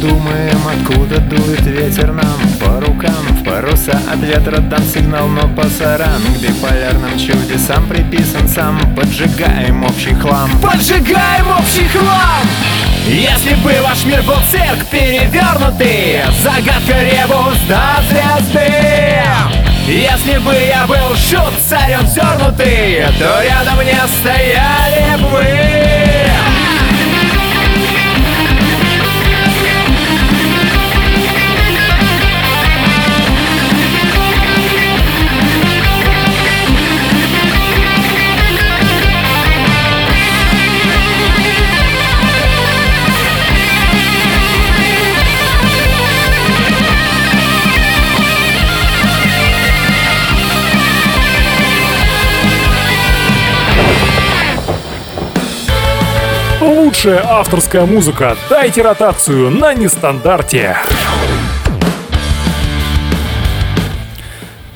думаем, 0.08 0.60
откуда 0.68 1.20
дует 1.20 1.66
ветер 1.66 2.12
нам 2.12 2.40
По 2.60 2.80
рукам, 2.80 3.26
в 3.32 3.44
паруса 3.44 4.00
от 4.12 4.20
ветра 4.20 4.58
дан 4.58 4.84
сигнал 4.84 5.28
Но 5.28 5.48
пасаран 5.56 6.22
к 6.22 6.42
биполярным 6.42 7.18
чудесам 7.18 7.88
приписан 7.88 8.48
сам. 8.48 8.80
Поджигаем 8.96 9.84
общий 9.84 10.14
хлам. 10.14 10.50
Поджигаем 10.62 11.48
общий 11.60 11.88
хлам! 11.88 12.48
Если 13.08 13.54
бы 13.56 13.74
ваш 13.84 14.04
мир 14.06 14.22
был 14.24 14.38
цирк 14.50 14.86
перевернутый 14.92 16.22
Загадка 16.42 17.04
ребус 17.04 17.58
до 17.68 18.02
звезды. 18.10 18.74
Если 19.88 20.40
бы 20.40 20.54
я 20.54 20.88
был 20.88 21.16
шут 21.16 21.54
царем 21.70 22.08
зернутый 22.08 23.06
То 23.20 23.44
рядом 23.44 23.86
не 23.86 24.08
стояли 24.20 25.22
бы. 25.22 25.26
вы 25.32 25.75
Лучшая 56.96 57.26
авторская 57.28 57.86
музыка. 57.86 58.38
Дайте 58.50 58.82
ротацию 58.82 59.52
на 59.52 59.74
нестандарте. 59.74 60.78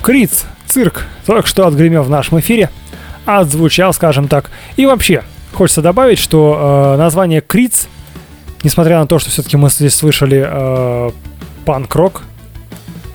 Криц, 0.02 0.44
цирк, 0.66 1.06
только 1.24 1.48
что 1.48 1.66
отгремел 1.66 2.02
в 2.02 2.10
нашем 2.10 2.38
эфире. 2.40 2.68
Отзвучал, 3.24 3.94
скажем 3.94 4.28
так. 4.28 4.50
И 4.76 4.84
вообще, 4.84 5.24
хочется 5.54 5.80
добавить, 5.80 6.18
что 6.18 6.92
э, 6.94 6.98
название 6.98 7.40
Криц, 7.40 7.88
несмотря 8.64 8.98
на 8.98 9.06
то, 9.06 9.18
что 9.18 9.30
все-таки 9.30 9.56
мы 9.56 9.70
здесь 9.70 9.94
слышали 9.94 10.44
э, 10.46 11.10
панк-рок, 11.64 12.24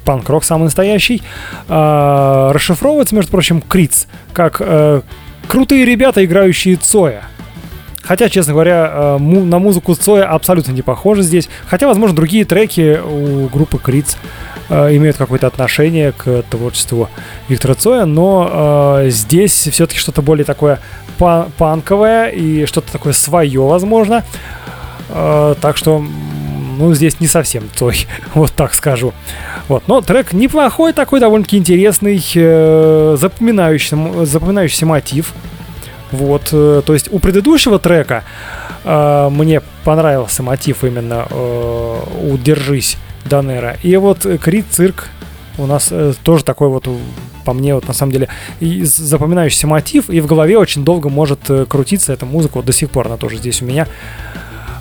панк-рок 0.03 0.43
самый 0.43 0.63
настоящий, 0.63 1.21
э, 1.69 2.51
расшифровывается, 2.51 3.13
между 3.13 3.29
прочим, 3.29 3.61
Криц, 3.61 4.07
как 4.33 4.57
э, 4.59 5.01
крутые 5.47 5.85
ребята, 5.85 6.25
играющие 6.25 6.75
Цоя. 6.75 7.21
Хотя, 8.05 8.29
честно 8.29 8.53
говоря, 8.53 8.91
э, 8.93 9.17
на 9.19 9.59
музыку 9.59 9.95
Цоя 9.95 10.25
абсолютно 10.25 10.71
не 10.71 10.81
похоже 10.81 11.23
здесь. 11.23 11.49
Хотя, 11.67 11.87
возможно, 11.87 12.15
другие 12.15 12.45
треки 12.45 12.99
у 12.99 13.47
группы 13.47 13.77
Криц 13.79 14.17
э, 14.69 14.95
имеют 14.95 15.17
какое-то 15.17 15.47
отношение 15.47 16.11
к 16.11 16.43
творчеству 16.49 17.09
Виктора 17.49 17.73
Цоя, 17.73 18.05
но 18.05 19.01
э, 19.01 19.09
здесь 19.09 19.67
все-таки 19.71 19.99
что-то 19.99 20.21
более 20.21 20.45
такое 20.45 20.79
па- 21.17 21.47
панковое 21.57 22.27
и 22.29 22.65
что-то 22.65 22.91
такое 22.91 23.13
свое, 23.13 23.61
возможно. 23.61 24.23
Э, 25.09 25.55
так 25.59 25.75
что, 25.77 26.03
ну, 26.77 26.93
здесь 26.93 27.19
не 27.19 27.27
совсем 27.27 27.63
Цой, 27.75 28.05
вот 28.33 28.51
так 28.51 28.73
скажу. 28.73 29.13
Вот, 29.67 29.87
но 29.87 30.01
трек 30.01 30.31
неплохой 30.33 30.93
такой, 30.93 31.19
довольно-таки 31.19 31.57
интересный, 31.57 32.23
э, 32.35 33.17
запоминающийся, 33.19 34.25
запоминающийся 34.25 34.85
мотив. 34.85 35.33
Вот, 36.11 36.49
э, 36.51 36.81
то 36.85 36.93
есть 36.93 37.11
у 37.11 37.19
предыдущего 37.19 37.79
трека 37.79 38.23
э, 38.83 39.29
мне 39.31 39.61
понравился 39.83 40.43
мотив 40.43 40.83
именно 40.83 41.27
э, 41.29 41.99
у 42.23 42.37
«Держись» 42.37 42.97
Данера. 43.25 43.77
И 43.81 43.95
вот 43.97 44.25
Крит 44.41 44.65
Цирк 44.69 45.09
у 45.57 45.65
нас 45.65 45.89
э, 45.91 46.13
тоже 46.23 46.43
такой 46.43 46.69
вот, 46.69 46.87
по 47.43 47.53
мне, 47.53 47.73
вот 47.75 47.87
на 47.87 47.93
самом 47.93 48.11
деле, 48.11 48.29
запоминающийся 48.59 49.67
мотив, 49.67 50.09
и 50.09 50.19
в 50.21 50.27
голове 50.27 50.57
очень 50.57 50.83
долго 50.83 51.09
может 51.09 51.49
э, 51.49 51.65
крутиться 51.65 52.13
эта 52.13 52.25
музыка, 52.25 52.57
вот 52.57 52.65
до 52.65 52.73
сих 52.73 52.89
пор 52.89 53.07
она 53.07 53.17
тоже 53.17 53.37
здесь 53.37 53.61
у 53.61 53.65
меня 53.65 53.87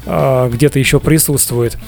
э, 0.07 0.51
где-то 0.53 0.79
еще 0.79 1.01
присутствует. 1.01 1.79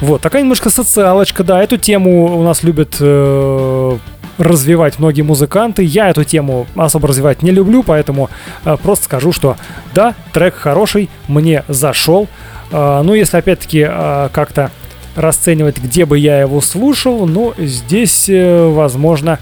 Вот, 0.00 0.20
такая 0.20 0.42
немножко 0.42 0.68
социалочка, 0.68 1.42
да, 1.42 1.62
эту 1.62 1.78
тему 1.78 2.38
у 2.38 2.42
нас 2.42 2.62
любят 2.62 2.96
э, 3.00 3.98
развивать 4.38 4.98
многие 4.98 5.22
музыканты. 5.22 5.82
Я 5.82 6.10
эту 6.10 6.24
тему 6.24 6.66
особо 6.74 7.08
развивать 7.08 7.42
не 7.42 7.50
люблю, 7.50 7.82
поэтому 7.82 8.30
э, 8.64 8.76
просто 8.82 9.06
скажу, 9.06 9.32
что 9.32 9.56
да, 9.94 10.14
трек 10.32 10.54
хороший, 10.54 11.08
мне 11.28 11.64
зашел. 11.68 12.28
Э, 12.70 13.02
ну, 13.02 13.14
если 13.14 13.36
опять-таки 13.36 13.86
э, 13.88 14.28
как-то 14.32 14.70
расценивать, 15.16 15.78
где 15.78 16.04
бы 16.04 16.18
я 16.18 16.40
его 16.40 16.60
слушал, 16.60 17.26
ну, 17.26 17.54
здесь, 17.58 18.28
э, 18.28 18.68
возможно, 18.68 19.38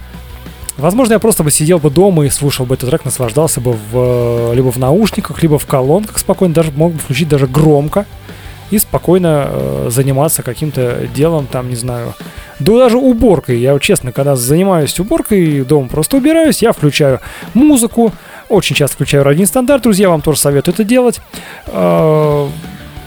возможно, 0.78 1.14
я 1.14 1.18
просто 1.18 1.42
бы 1.42 1.50
сидел 1.50 1.78
бы 1.78 1.90
дома 1.90 2.24
и 2.24 2.30
слушал 2.30 2.64
бы 2.64 2.76
этот 2.76 2.90
трек, 2.90 3.04
наслаждался 3.04 3.60
бы 3.60 3.72
в, 3.72 3.78
э, 3.92 4.52
либо 4.54 4.70
в 4.70 4.78
наушниках, 4.78 5.42
либо 5.42 5.58
в 5.58 5.66
колонках 5.66 6.18
спокойно, 6.18 6.54
даже 6.54 6.70
мог 6.72 6.92
бы 6.92 6.98
включить 6.98 7.28
даже 7.28 7.46
громко 7.46 8.06
и 8.70 8.78
спокойно 8.78 9.46
э, 9.48 9.88
заниматься 9.90 10.42
каким-то 10.42 11.08
делом, 11.14 11.46
там, 11.46 11.68
не 11.68 11.76
знаю, 11.76 12.14
да 12.64 12.78
даже 12.78 12.96
уборкой. 12.96 13.58
Я 13.58 13.78
честно, 13.78 14.12
когда 14.12 14.36
занимаюсь 14.36 14.98
уборкой, 14.98 15.62
дома 15.62 15.88
просто 15.88 16.16
убираюсь, 16.16 16.62
я 16.62 16.72
включаю 16.72 17.20
музыку, 17.54 18.12
очень 18.48 18.76
часто 18.76 18.94
включаю 18.96 19.24
радио 19.24 19.46
стандарт, 19.46 19.82
друзья, 19.82 20.08
вам 20.08 20.20
тоже 20.20 20.38
советую 20.40 20.74
это 20.74 20.84
делать. 20.84 21.20
Э, 21.66 22.48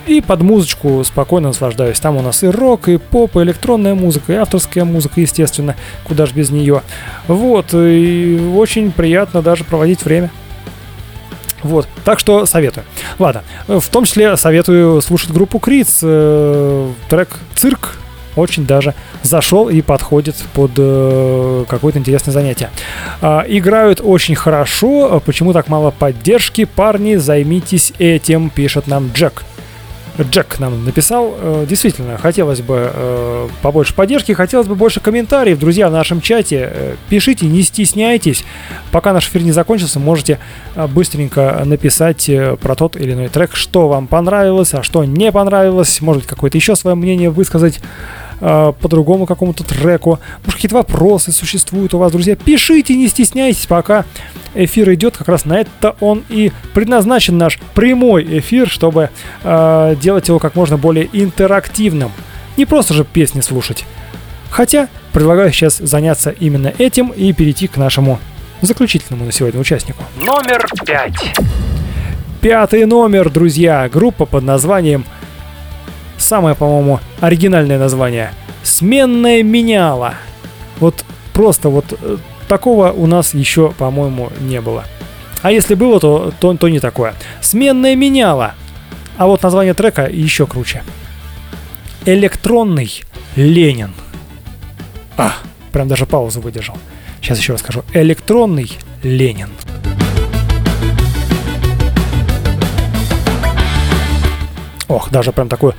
И 0.06 0.22
под 0.22 0.40
музычку 0.40 1.04
спокойно 1.04 1.48
наслаждаюсь. 1.48 2.00
Там 2.00 2.16
у 2.16 2.22
нас 2.22 2.42
и 2.42 2.46
рок, 2.46 2.88
и 2.88 2.96
поп, 2.96 3.36
и 3.36 3.40
электронная 3.40 3.94
музыка, 3.94 4.32
и 4.32 4.36
авторская 4.36 4.84
музыка, 4.84 5.20
естественно, 5.20 5.76
куда 6.04 6.24
же 6.24 6.32
без 6.32 6.48
нее. 6.50 6.80
Вот, 7.26 7.74
и 7.74 8.40
очень 8.56 8.90
приятно 8.90 9.42
даже 9.42 9.64
проводить 9.64 10.02
время. 10.04 10.30
Вот, 11.62 11.86
так 12.04 12.20
что 12.20 12.46
советую. 12.46 12.84
Ладно, 13.18 13.42
в 13.66 13.86
том 13.88 14.04
числе 14.04 14.36
советую 14.36 15.02
слушать 15.02 15.30
группу 15.30 15.58
Криц, 15.58 15.98
э, 16.02 16.90
трек 17.10 17.28
«Цирк», 17.54 17.98
очень 18.36 18.66
даже 18.66 18.94
зашел 19.22 19.68
и 19.68 19.80
подходит 19.82 20.36
под 20.54 20.72
э, 20.76 21.64
какое-то 21.68 21.98
интересное 21.98 22.32
занятие. 22.32 22.70
А, 23.20 23.44
играют 23.46 24.00
очень 24.02 24.34
хорошо. 24.34 25.22
Почему 25.24 25.52
так 25.52 25.68
мало 25.68 25.90
поддержки? 25.90 26.64
Парни, 26.64 27.16
займитесь 27.16 27.92
этим, 27.98 28.50
пишет 28.50 28.86
нам 28.86 29.10
Джек. 29.12 29.44
Джек 30.22 30.58
нам 30.58 30.84
написал. 30.84 31.34
Э, 31.38 31.66
действительно, 31.68 32.18
хотелось 32.18 32.60
бы 32.60 32.90
э, 32.92 33.48
побольше 33.62 33.94
поддержки, 33.94 34.32
хотелось 34.32 34.66
бы 34.66 34.74
больше 34.74 35.00
комментариев. 35.00 35.58
Друзья, 35.58 35.88
в 35.88 35.92
нашем 35.92 36.20
чате 36.20 36.70
э, 36.72 36.94
пишите, 37.08 37.46
не 37.46 37.62
стесняйтесь. 37.62 38.44
Пока 38.90 39.12
наш 39.12 39.28
эфир 39.28 39.42
не 39.42 39.52
закончился, 39.52 40.00
можете 40.00 40.38
быстренько 40.88 41.62
написать 41.64 42.30
про 42.60 42.74
тот 42.74 42.96
или 42.96 43.12
иной 43.12 43.28
трек, 43.28 43.54
что 43.54 43.88
вам 43.88 44.06
понравилось, 44.06 44.74
а 44.74 44.82
что 44.82 45.04
не 45.04 45.30
понравилось. 45.30 46.00
Может 46.00 46.26
какое-то 46.26 46.58
еще 46.58 46.74
свое 46.74 46.96
мнение 46.96 47.30
высказать 47.30 47.80
по 48.40 48.88
другому 48.88 49.26
какому-то 49.26 49.64
треку. 49.64 50.20
Может, 50.44 50.54
какие-то 50.54 50.76
вопросы 50.76 51.32
существуют 51.32 51.94
у 51.94 51.98
вас, 51.98 52.12
друзья. 52.12 52.36
Пишите, 52.36 52.94
не 52.94 53.08
стесняйтесь, 53.08 53.66
пока 53.66 54.04
эфир 54.54 54.92
идет, 54.94 55.16
как 55.16 55.28
раз 55.28 55.44
на 55.44 55.60
это 55.60 55.96
он 56.00 56.24
и 56.28 56.52
предназначен 56.74 57.38
наш 57.38 57.58
прямой 57.74 58.38
эфир, 58.38 58.68
чтобы 58.68 59.10
э, 59.42 59.96
делать 60.00 60.28
его 60.28 60.38
как 60.38 60.54
можно 60.54 60.76
более 60.76 61.08
интерактивным. 61.12 62.12
Не 62.56 62.64
просто 62.64 62.94
же 62.94 63.04
песни 63.04 63.40
слушать. 63.40 63.84
Хотя 64.50 64.88
предлагаю 65.12 65.52
сейчас 65.52 65.78
заняться 65.78 66.30
именно 66.30 66.72
этим 66.78 67.08
и 67.08 67.32
перейти 67.32 67.68
к 67.68 67.76
нашему 67.76 68.18
заключительному 68.60 69.24
на 69.24 69.32
сегодня 69.32 69.60
участнику. 69.60 70.02
Номер 70.20 70.66
пять. 70.84 71.32
Пятый 72.40 72.84
номер, 72.86 73.30
друзья. 73.30 73.88
Группа 73.88 74.24
под 74.24 74.44
названием 74.44 75.04
самое, 76.18 76.54
по-моему, 76.54 77.00
оригинальное 77.20 77.78
название. 77.78 78.32
Сменная 78.62 79.42
меняла. 79.42 80.14
Вот 80.80 81.04
просто 81.32 81.68
вот 81.68 81.86
э, 82.00 82.18
Такого 82.48 82.92
у 82.92 83.06
нас 83.06 83.34
еще, 83.34 83.72
по-моему, 83.72 84.32
не 84.40 84.62
было. 84.62 84.84
А 85.42 85.52
если 85.52 85.74
было, 85.74 86.00
то, 86.00 86.32
то, 86.40 86.56
то 86.56 86.68
не 86.70 86.80
такое. 86.80 87.14
Сменная 87.42 87.94
меняла. 87.94 88.54
А 89.18 89.26
вот 89.26 89.42
название 89.42 89.74
трека 89.74 90.08
еще 90.10 90.46
круче. 90.46 90.82
Электронный 92.06 93.04
Ленин. 93.36 93.92
А, 95.18 95.34
прям 95.72 95.88
даже 95.88 96.06
паузу 96.06 96.40
выдержал. 96.40 96.78
Сейчас 97.20 97.38
еще 97.38 97.52
расскажу. 97.52 97.84
Электронный 97.92 98.72
Ленин. 99.02 99.50
Ох, 104.88 105.10
даже 105.10 105.32
прям 105.32 105.50
такую 105.50 105.74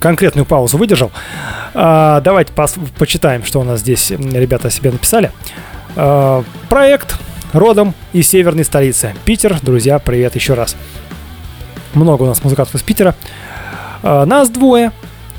конкретную 0.00 0.44
паузу 0.46 0.78
выдержал. 0.78 1.10
А, 1.74 2.20
давайте 2.20 2.52
пос- 2.52 2.78
почитаем, 2.98 3.44
что 3.44 3.60
у 3.60 3.64
нас 3.64 3.80
здесь 3.80 4.10
ребята 4.10 4.70
себе 4.70 4.90
написали. 4.90 5.32
Э, 5.96 6.42
проект 6.68 7.16
родом 7.52 7.94
из 8.12 8.28
северной 8.28 8.64
столицы. 8.64 9.14
Питер, 9.24 9.58
друзья, 9.62 9.98
привет 9.98 10.34
еще 10.34 10.54
раз. 10.54 10.76
Много 11.94 12.22
у 12.22 12.26
нас 12.26 12.44
музыкантов 12.44 12.74
из 12.74 12.82
Питера. 12.82 13.14
Э, 14.02 14.24
нас 14.24 14.48
двое, 14.48 14.92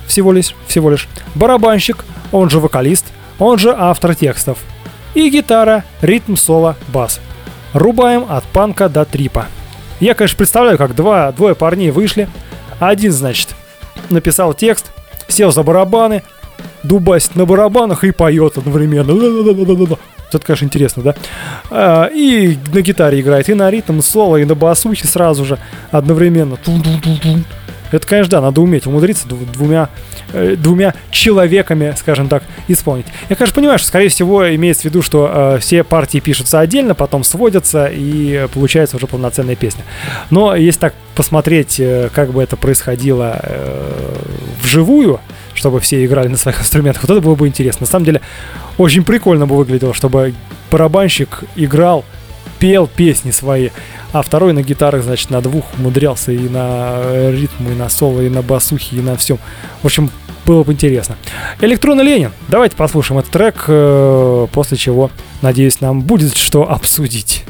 всего 0.08 0.32
лишь, 0.32 0.56
всего 0.68 0.90
лишь. 0.90 1.08
Барабанщик, 1.36 2.04
он 2.32 2.50
же 2.50 2.60
вокалист, 2.60 3.06
он 3.38 3.58
же 3.58 3.74
автор 3.78 4.16
текстов. 4.16 4.58
И 5.14 5.30
гитара, 5.30 5.84
ритм, 6.02 6.36
соло, 6.36 6.76
бас. 6.90 7.20
Рубаем 7.74 8.26
от 8.30 8.44
панка 8.46 8.90
до 8.90 9.06
трипа. 9.06 9.46
Я, 10.00 10.14
конечно, 10.14 10.38
представляю, 10.38 10.78
как 10.78 10.96
два, 10.96 11.32
двое 11.32 11.56
парней 11.56 11.92
вышли. 11.92 12.28
Один, 12.80 13.12
значит, 13.12 13.50
написал 14.10 14.54
текст, 14.54 14.92
сел 15.28 15.52
за 15.52 15.64
барабаны, 15.64 16.24
дубасит 16.84 17.36
на 17.36 17.46
барабанах 17.46 18.04
и 18.04 18.12
поет 18.12 18.58
одновременно. 18.58 19.98
Это, 20.32 20.46
конечно, 20.46 20.66
интересно, 20.66 21.04
да? 21.04 21.16
А, 21.72 22.06
и 22.06 22.58
на 22.72 22.82
гитаре 22.82 23.20
играет, 23.20 23.50
и 23.50 23.54
на 23.56 23.72
ритм, 23.72 24.00
соло, 24.02 24.38
и 24.38 24.46
на 24.46 24.54
басухе 24.54 25.08
сразу 25.08 25.44
же 25.44 25.58
одновременно. 25.92 26.58
Это, 27.92 28.06
конечно, 28.08 28.32
да, 28.32 28.42
надо 28.42 28.62
уметь 28.62 28.86
умудриться 28.88 29.28
двумя, 29.28 29.90
э, 30.34 30.56
двумя 30.56 30.94
человеками, 31.12 31.94
скажем 31.98 32.28
так, 32.28 32.44
исполнить. 32.68 33.06
Я, 33.30 33.36
конечно, 33.36 33.56
понимаю, 33.56 33.80
что, 33.80 33.88
скорее 33.88 34.10
всего, 34.10 34.54
имеется 34.56 34.84
в 34.84 34.86
виду, 34.86 35.02
что 35.02 35.30
э, 35.32 35.60
все 35.60 35.84
партии 35.84 36.20
пишутся 36.20 36.60
отдельно, 36.60 36.96
потом 36.96 37.24
сводятся, 37.24 37.90
и 37.92 38.48
получается 38.54 38.98
уже 38.98 39.08
полноценная 39.08 39.56
песня. 39.56 39.84
Но 40.30 40.56
если 40.56 40.80
так 40.80 40.94
посмотреть, 41.16 41.80
э, 41.80 42.10
как 42.14 42.32
бы 42.32 42.42
это 42.42 42.56
происходило 42.58 43.40
э, 43.42 44.16
вживую, 44.62 45.20
чтобы 45.54 45.80
все 45.80 46.06
играли 46.06 46.28
на 46.28 46.38
своих 46.38 46.60
инструментах, 46.62 47.04
вот 47.04 47.12
это 47.12 47.22
было 47.22 47.36
бы 47.36 47.48
интересно. 47.48 47.86
На 47.86 47.92
самом 47.92 48.06
деле, 48.06 48.22
очень 48.78 49.04
прикольно 49.04 49.48
бы 49.48 49.58
выглядело, 49.58 49.94
чтобы 49.94 50.34
барабанщик 50.72 51.44
играл, 51.56 52.06
пел 52.60 52.88
песни 52.88 53.32
свои, 53.32 53.70
а 54.12 54.22
второй 54.22 54.54
на 54.54 54.62
гитарах, 54.62 55.04
значит, 55.04 55.30
на 55.30 55.42
двух 55.42 55.66
умудрялся 55.78 56.32
и 56.32 56.50
на 56.50 57.32
ритм, 57.32 57.68
и 57.72 57.76
на 57.76 57.90
соло, 57.90 58.22
и 58.22 58.30
на 58.30 58.42
басухе, 58.42 58.98
и 58.98 59.02
на 59.02 59.16
всем. 59.16 59.40
В 59.82 59.86
общем, 59.86 60.12
было 60.46 60.64
бы 60.64 60.74
интересно. 60.74 61.16
Электронный 61.62 62.04
Ленин. 62.04 62.32
Давайте 62.48 62.76
послушаем 62.76 63.20
этот 63.20 63.32
трек, 63.32 63.66
э, 63.68 64.48
после 64.52 64.78
чего, 64.78 65.12
надеюсь, 65.42 65.80
нам 65.80 66.02
будет 66.02 66.36
что 66.36 66.70
обсудить. 66.70 67.44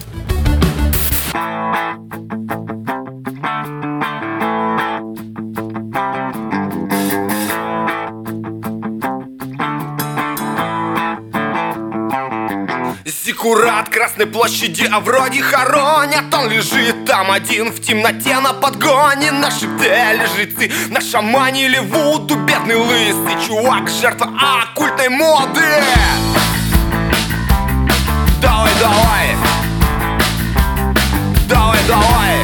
Зиккурат 13.39 13.87
Красной 13.87 14.25
площади, 14.25 14.85
а 14.91 14.99
вроде 14.99 15.41
хоронят. 15.41 16.33
Он 16.33 16.49
лежит 16.49 17.05
там 17.05 17.31
один 17.31 17.71
в 17.71 17.81
темноте 17.81 18.37
на 18.41 18.51
подгоне. 18.51 19.31
Наши 19.31 19.65
дели 19.79 20.25
жрецы 20.35 20.69
нашаманили 20.89 21.79
Вуду 21.79 22.35
Бедный 22.35 22.75
лысый 22.75 23.41
чувак, 23.47 23.89
жертва 23.89 24.29
оккультной 24.65 25.07
моды. 25.07 25.61
Давай, 28.41 28.73
давай. 28.81 29.37
Давай, 31.47 31.79
давай. 31.87 32.35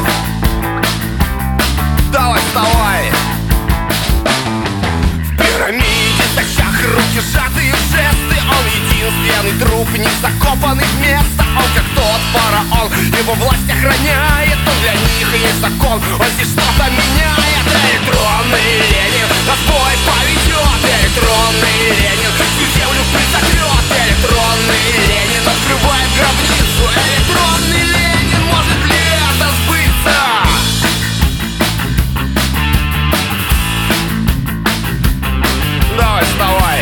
Давай, 2.13 2.39
вставай 2.39 3.14
единственный 9.35 9.59
труп, 9.59 9.87
не 9.97 10.09
закопанный 10.21 10.85
в 10.85 11.01
место 11.01 11.43
Он 11.57 11.67
как 11.75 11.85
тот 11.95 12.21
фараон, 12.33 12.91
его 13.17 13.33
власть 13.33 13.69
охраняет 13.69 14.57
Он 14.67 14.79
для 14.81 14.93
них 14.93 15.27
есть 15.33 15.61
закон, 15.61 16.01
он 16.19 16.27
здесь 16.35 16.51
что-то 16.51 16.89
меняет. 16.89 17.65
Электронный 17.65 18.61
Ленин 18.91 19.27
нас 19.47 19.59
бой 19.67 19.95
поведет 20.05 20.81
Электронный 21.01 21.77
Ленин 21.89 22.31
всю 22.35 22.65
землю 22.77 23.01
призовет 23.11 23.85
Электронный 24.05 24.85
Ленин 25.07 25.43
открывает 25.47 26.09
гробницу. 26.17 26.83
Электронный 26.95 27.83
Ленин, 27.83 28.43
может 28.47 28.81
ли 28.85 28.99
это 29.15 29.47
сбыться? 29.65 30.17
Давай, 35.97 36.23
вставай 36.23 36.74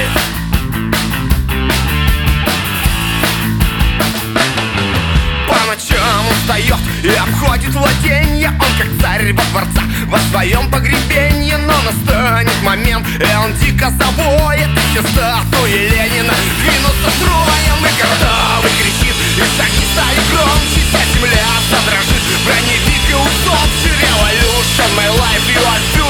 устает 6.44 6.78
и 7.04 7.10
обходит 7.10 7.74
владенье 7.74 8.50
Он 8.50 8.78
как 8.78 8.88
царь 9.02 9.34
во 9.34 9.44
дворца 9.44 9.82
во 10.08 10.20
своем 10.30 10.70
погребении 10.70 11.56
Но 11.56 11.74
настанет 11.82 12.62
момент, 12.64 13.06
и 13.08 13.36
он 13.36 13.54
дико 13.54 13.90
завоет 13.92 14.70
Все 14.92 15.02
статуи 15.02 15.90
Ленина 15.90 16.34
двинутся 16.60 17.10
строем 17.18 17.80
И 17.80 17.92
гордовый 18.00 18.72
кричит, 18.80 19.16
и 19.38 19.44
шаги 19.58 19.86
стали 19.94 20.20
громче. 20.32 20.82
Вся 20.90 21.00
земля 21.14 21.48
задрожит, 21.70 22.24
броневик 22.46 23.10
и 23.10 23.14
усопший 23.14 23.94
Revolution, 24.04 24.96
my 24.96 25.10
life, 25.10 25.50
you 25.54 25.62
are 25.62 26.03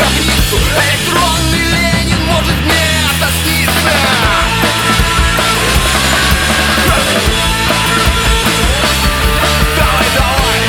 гробницу 0.00 0.56
Электронный 0.56 1.64
Ленин 1.64 2.24
может 2.26 2.56
мне 2.64 2.84
это 3.04 3.28
снится 3.42 3.90
Давай, 9.76 10.06
давай 10.16 10.60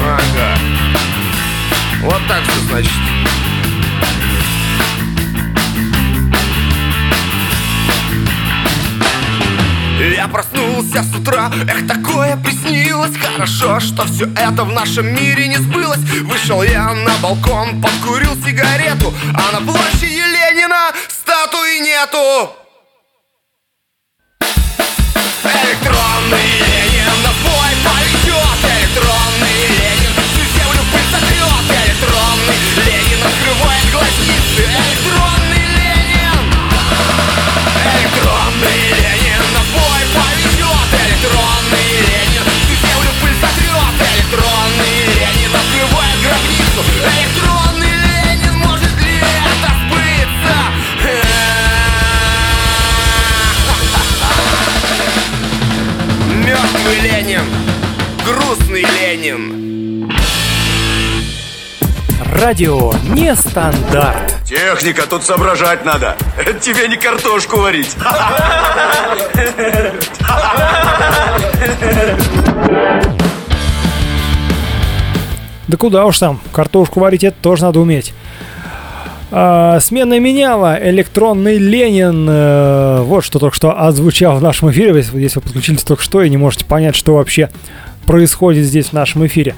Ага 0.00 0.50
Вот 2.02 2.20
так 2.28 2.42
все 2.44 2.60
значит. 2.68 3.11
С 11.02 11.14
утра, 11.14 11.50
эх, 11.68 11.86
такое 11.86 12.36
приснилось. 12.36 13.16
Хорошо, 13.16 13.80
что 13.80 14.04
все 14.06 14.26
это 14.36 14.64
в 14.64 14.72
нашем 14.72 15.14
мире 15.14 15.48
не 15.48 15.56
сбылось. 15.56 15.98
Вышел 16.22 16.62
я 16.62 16.92
на 16.92 17.16
балкон, 17.22 17.80
подкурил 17.80 18.34
сигарету 18.44 19.12
А 19.34 19.52
на 19.52 19.66
площади 19.66 20.22
Ленина 20.22 20.92
статуи 21.08 21.80
нету. 21.80 22.52
Электронный 25.44 26.48
Ленин 26.60 27.16
на 27.22 27.32
бой 27.42 27.72
поведет 27.84 28.60
Электронный 28.62 29.58
Ленин 29.68 30.12
всю 30.30 30.44
землю 30.54 30.82
пыль 30.92 31.08
сотрет 31.10 31.64
Электронный 31.84 32.58
Ленин 32.86 33.26
открывает 33.26 33.90
глазницы 33.90 34.91
Ленин, 57.32 57.46
грустный 58.26 58.82
Ленин. 58.82 60.12
Радио 62.34 62.92
нестандарт. 63.04 64.34
Техника, 64.44 65.06
тут 65.08 65.22
соображать 65.24 65.82
надо. 65.82 66.14
Это 66.36 66.52
тебе 66.60 66.88
не 66.88 66.98
картошку 66.98 67.56
варить. 67.56 67.96
Да 75.68 75.76
куда 75.78 76.04
уж 76.04 76.18
там, 76.18 76.38
картошку 76.52 77.00
варить 77.00 77.24
это 77.24 77.36
тоже 77.40 77.62
надо 77.62 77.80
уметь. 77.80 78.12
А, 79.34 79.80
смена 79.80 80.20
меняла, 80.20 80.78
электронный 80.78 81.56
Ленин, 81.56 82.26
э, 82.28 83.00
вот 83.00 83.24
что 83.24 83.38
только 83.38 83.56
что 83.56 83.72
отзвучал 83.72 84.36
в 84.36 84.42
нашем 84.42 84.70
эфире, 84.70 84.94
если, 84.94 85.38
вы 85.38 85.42
подключились 85.42 85.82
только 85.84 86.02
что 86.02 86.20
и 86.20 86.28
не 86.28 86.36
можете 86.36 86.66
понять, 86.66 86.94
что 86.94 87.14
вообще 87.14 87.48
происходит 88.06 88.66
здесь 88.66 88.88
в 88.88 88.92
нашем 88.92 89.24
эфире. 89.24 89.54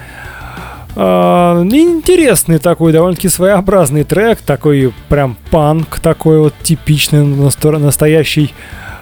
А, 0.95 1.61
интересный 1.64 2.59
такой, 2.59 2.93
довольно-таки 2.93 3.29
своеобразный 3.29 4.05
трек, 4.05 4.39
такой 4.43 4.93
прям 5.09 5.37
панк, 5.51 5.99
такой 5.99 6.39
вот 6.39 6.55
типичный, 6.62 7.25
насто- 7.25 7.77
настоящий 7.79 8.55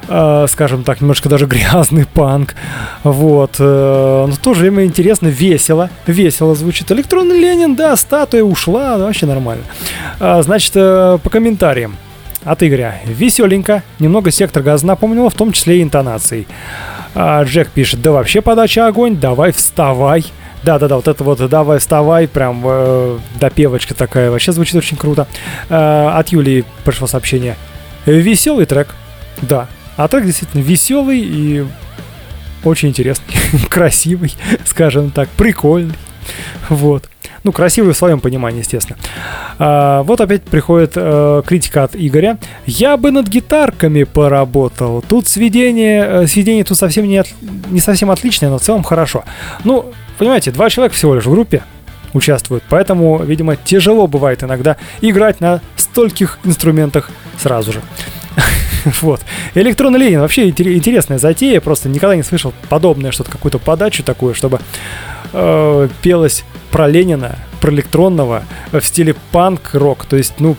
э, 0.09 0.47
скажем 0.49 0.85
так, 0.85 1.01
немножко 1.01 1.29
даже 1.29 1.47
грязный 1.47 2.07
панк. 2.07 2.55
Вот. 3.03 3.57
э, 3.59 4.25
но 4.29 4.33
в 4.33 4.39
то 4.39 4.55
же 4.55 4.63
время 4.63 4.85
интересно, 4.85 5.29
весело. 5.29 5.91
Весело 6.07 6.55
звучит. 6.55 6.91
Электронный 6.93 7.39
Ленин, 7.39 7.75
да, 7.75 7.97
статуя 7.97 8.43
ушла, 8.43 8.99
вообще 8.99 9.27
нормально. 9.27 9.65
А, 10.21 10.43
значит, 10.43 10.73
э, 10.75 11.19
по 11.23 11.31
комментариям 11.31 11.97
от 12.45 12.63
Игоря. 12.63 13.01
Веселенько, 13.05 13.83
немного 13.99 14.31
сектор 14.31 14.63
газа 14.63 14.87
напомнила, 14.87 15.31
в 15.31 15.35
том 15.35 15.53
числе 15.53 15.79
и 15.79 15.83
интонацией. 15.83 16.47
А, 17.15 17.43
Джек 17.45 17.69
пишет, 17.69 18.03
да 18.03 18.13
вообще 18.13 18.41
подача 18.41 18.87
огонь, 18.87 19.17
давай 19.17 19.53
вставай. 19.53 20.25
Да-да-да, 20.63 20.97
вот 20.97 21.09
это 21.09 21.25
вот 21.25 21.49
«давай 21.49 21.81
вставай», 21.81 22.29
прям 22.29 22.63
э, 22.65 23.19
допевочка 23.41 23.95
такая, 23.95 24.31
вообще 24.31 24.53
звучит 24.53 24.77
очень 24.77 24.97
круто. 24.97 25.27
Э, 25.69 26.11
от 26.15 26.29
Юлии 26.29 26.65
пришло 26.85 27.09
сообщение. 27.09 27.57
Веселый 28.07 28.65
трек, 28.67 28.95
да. 29.41 29.67
А 29.97 30.09
трек 30.09 30.25
действительно 30.25 30.63
веселый 30.63 31.21
и 31.21 31.65
очень 32.65 32.89
интересный, 32.91 33.35
красивый, 33.69 34.33
скажем 34.65 35.11
так, 35.11 35.29
прикольный. 35.31 35.95
Вот. 36.69 37.09
Ну, 37.45 37.51
красивый 37.51 37.93
в 37.93 37.97
своем 37.97 38.21
понимании, 38.21 38.61
естественно. 38.61 38.97
А, 39.59 40.05
вот 40.05 40.21
опять 40.21 40.45
приходит 40.45 40.93
э, 40.95 41.43
критика 41.45 41.83
от 41.83 41.97
Игоря. 41.97 42.39
Я 42.67 42.97
бы 42.97 43.11
над 43.11 43.27
гитарками 43.27 44.05
поработал. 44.05 45.03
Тут 45.09 45.27
сведение, 45.27 46.05
э, 46.23 46.27
сведение 46.29 46.63
тут 46.63 46.79
совсем 46.79 47.05
не, 47.09 47.19
от- 47.19 47.35
не 47.69 47.81
совсем 47.81 48.13
отличное, 48.13 48.49
но 48.49 48.59
в 48.59 48.63
целом 48.63 48.85
хорошо. 48.85 49.25
Ну, 49.65 49.93
понимаете, 50.19 50.53
два 50.53 50.71
человека 50.71 50.95
всего 50.95 51.17
лишь 51.17 51.27
в 51.27 51.31
группе 51.33 51.65
участвуют, 52.13 52.63
поэтому, 52.69 53.21
видимо, 53.25 53.57
тяжело 53.57 54.07
бывает 54.07 54.45
иногда 54.45 54.77
играть 55.01 55.41
на 55.41 55.61
стольких 55.77 56.39
инструментах 56.45 57.11
сразу 57.39 57.73
же. 57.73 57.81
Вот. 59.01 59.21
Электронный 59.55 59.99
Ленин 60.01 60.21
вообще 60.21 60.49
интер- 60.49 60.73
интересная 60.75 61.19
затея, 61.19 61.61
просто 61.61 61.89
никогда 61.89 62.17
не 62.17 62.23
слышал 62.25 62.53
подобное 62.69 63.13
что-то, 63.13 63.31
какую-то 63.31 63.59
подачу 63.59 64.03
такую, 64.03 64.35
чтобы 64.35 64.59
э, 65.33 65.89
пелось 66.03 66.45
про 66.71 66.89
Ленина, 66.89 67.37
про 67.61 67.73
электронного 67.73 68.43
э, 68.73 68.81
в 68.81 68.85
стиле 68.85 69.15
панк-рок. 69.31 70.05
То 70.07 70.17
есть, 70.17 70.35
ну, 70.41 70.57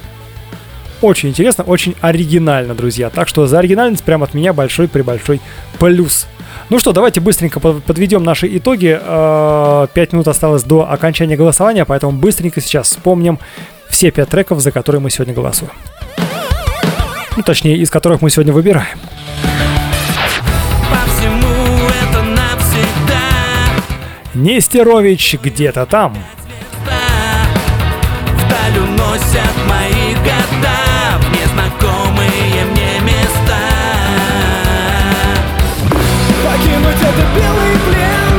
очень 1.01 1.29
интересно, 1.29 1.65
очень 1.65 1.95
оригинально, 1.99 2.75
друзья. 2.75 3.09
Так 3.09 3.27
что 3.27 3.45
за 3.45 3.59
оригинальность 3.59 4.03
прям 4.05 4.23
от 4.23 4.33
меня 4.33 4.53
большой-пребольшой 4.53 5.41
плюс. 5.77 6.27
Ну 6.69 6.79
что, 6.79 6.93
давайте 6.93 7.19
быстренько 7.19 7.59
под- 7.59 7.83
подведем 7.83 8.23
наши 8.23 8.47
итоги. 8.57 8.97
Э, 9.01 9.87
Пять 9.93 10.13
минут 10.13 10.29
осталось 10.29 10.63
до 10.63 10.89
окончания 10.89 11.35
голосования, 11.35 11.83
поэтому 11.83 12.13
быстренько 12.13 12.61
сейчас 12.61 12.87
вспомним 12.87 13.37
все 13.89 14.11
пять 14.11 14.29
треков, 14.29 14.61
за 14.61 14.71
которые 14.71 15.01
мы 15.01 15.09
сегодня 15.09 15.33
голосуем. 15.33 15.71
Ну, 17.35 17.43
точнее, 17.43 17.77
из 17.77 17.89
которых 17.89 18.21
мы 18.21 18.29
сегодня 18.29 18.53
выбираем. 18.53 18.99
Нестерович 24.35 25.35
где-то 25.41 25.85
там. 25.85 26.17
Вдаль 28.33 28.79
уносят 28.79 29.53
мои 29.69 30.13
года 30.15 31.19
В 31.21 31.31
незнакомые 31.31 32.65
мне 32.71 32.99
места 33.01 33.59
Покинуть 36.43 37.01
этот 37.01 37.29
белый 37.35 37.77
плен 37.87 38.35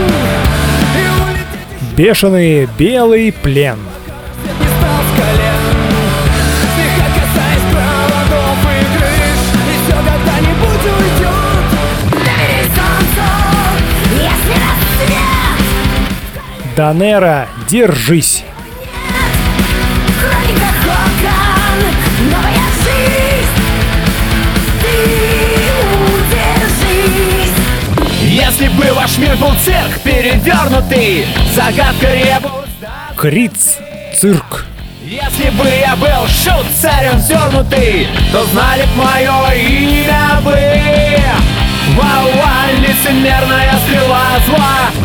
И 0.96 1.04
улететь 1.22 1.96
Бешеный 1.96 2.68
белый 2.76 3.32
плен. 3.32 3.78
Данера, 16.76 17.46
держись. 17.68 18.42
Если 28.22 28.68
бы 28.68 28.92
ваш 28.92 29.18
мир 29.18 29.36
был 29.36 29.54
цирк 29.62 30.00
перевернутый 30.02 31.26
Загадка 31.54 32.12
ребус 32.12 32.50
Криц, 33.16 33.76
цирк. 34.18 34.66
Если 35.04 35.50
бы 35.50 35.68
я 35.68 35.94
был 35.94 36.26
шут 36.26 36.66
царем 36.80 37.20
зернутый 37.20 38.08
То 38.32 38.44
знали 38.46 38.82
б 38.82 38.88
мое 38.96 39.54
имя 39.54 40.40
бы 40.42 40.58
Вау-вау, 41.96 42.80
лицемерная 42.80 43.78
стрела 43.86 44.26
зла 44.46 45.03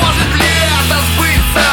может 0.00 0.28
ли 0.36 0.46
это 0.62 0.96
сбыться? 1.16 1.66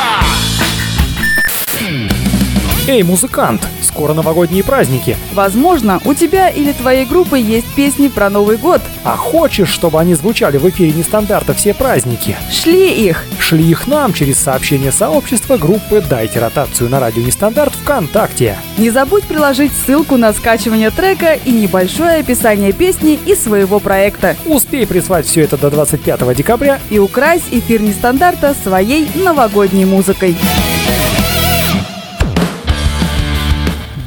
Эй, 2.87 3.03
музыкант, 3.03 3.61
скоро 3.81 4.13
новогодние 4.13 4.63
праздники. 4.63 5.17
Возможно, 5.33 6.01
у 6.03 6.15
тебя 6.15 6.49
или 6.49 6.71
твоей 6.71 7.05
группы 7.05 7.37
есть 7.37 7.67
песни 7.75 8.07
про 8.07 8.31
Новый 8.31 8.57
год. 8.57 8.81
А 9.03 9.15
хочешь, 9.15 9.69
чтобы 9.69 9.99
они 9.99 10.15
звучали 10.15 10.57
в 10.57 10.67
эфире 10.69 10.93
нестандарта 10.93 11.53
все 11.53 11.75
праздники? 11.75 12.35
Шли 12.51 12.91
их. 12.91 13.23
Шли 13.47 13.63
их 13.69 13.85
нам 13.85 14.11
через 14.11 14.39
сообщение 14.39 14.91
сообщества 14.91 15.57
группы 15.57 16.01
«Дайте 16.09 16.39
ротацию» 16.39 16.89
на 16.89 16.99
радио 16.99 17.21
Нестандарт 17.21 17.73
ВКонтакте. 17.75 18.57
Не 18.79 18.89
забудь 18.89 19.23
приложить 19.25 19.71
ссылку 19.71 20.17
на 20.17 20.33
скачивание 20.33 20.89
трека 20.89 21.33
и 21.33 21.51
небольшое 21.51 22.21
описание 22.21 22.71
песни 22.71 23.19
и 23.23 23.35
своего 23.35 23.79
проекта. 23.79 24.35
Успей 24.47 24.87
прислать 24.87 25.27
все 25.27 25.41
это 25.41 25.57
до 25.57 25.69
25 25.69 26.35
декабря. 26.35 26.79
И 26.89 26.97
укрась 26.97 27.43
эфир 27.51 27.83
нестандарта 27.83 28.55
своей 28.63 29.07
новогодней 29.13 29.85
музыкой. 29.85 30.35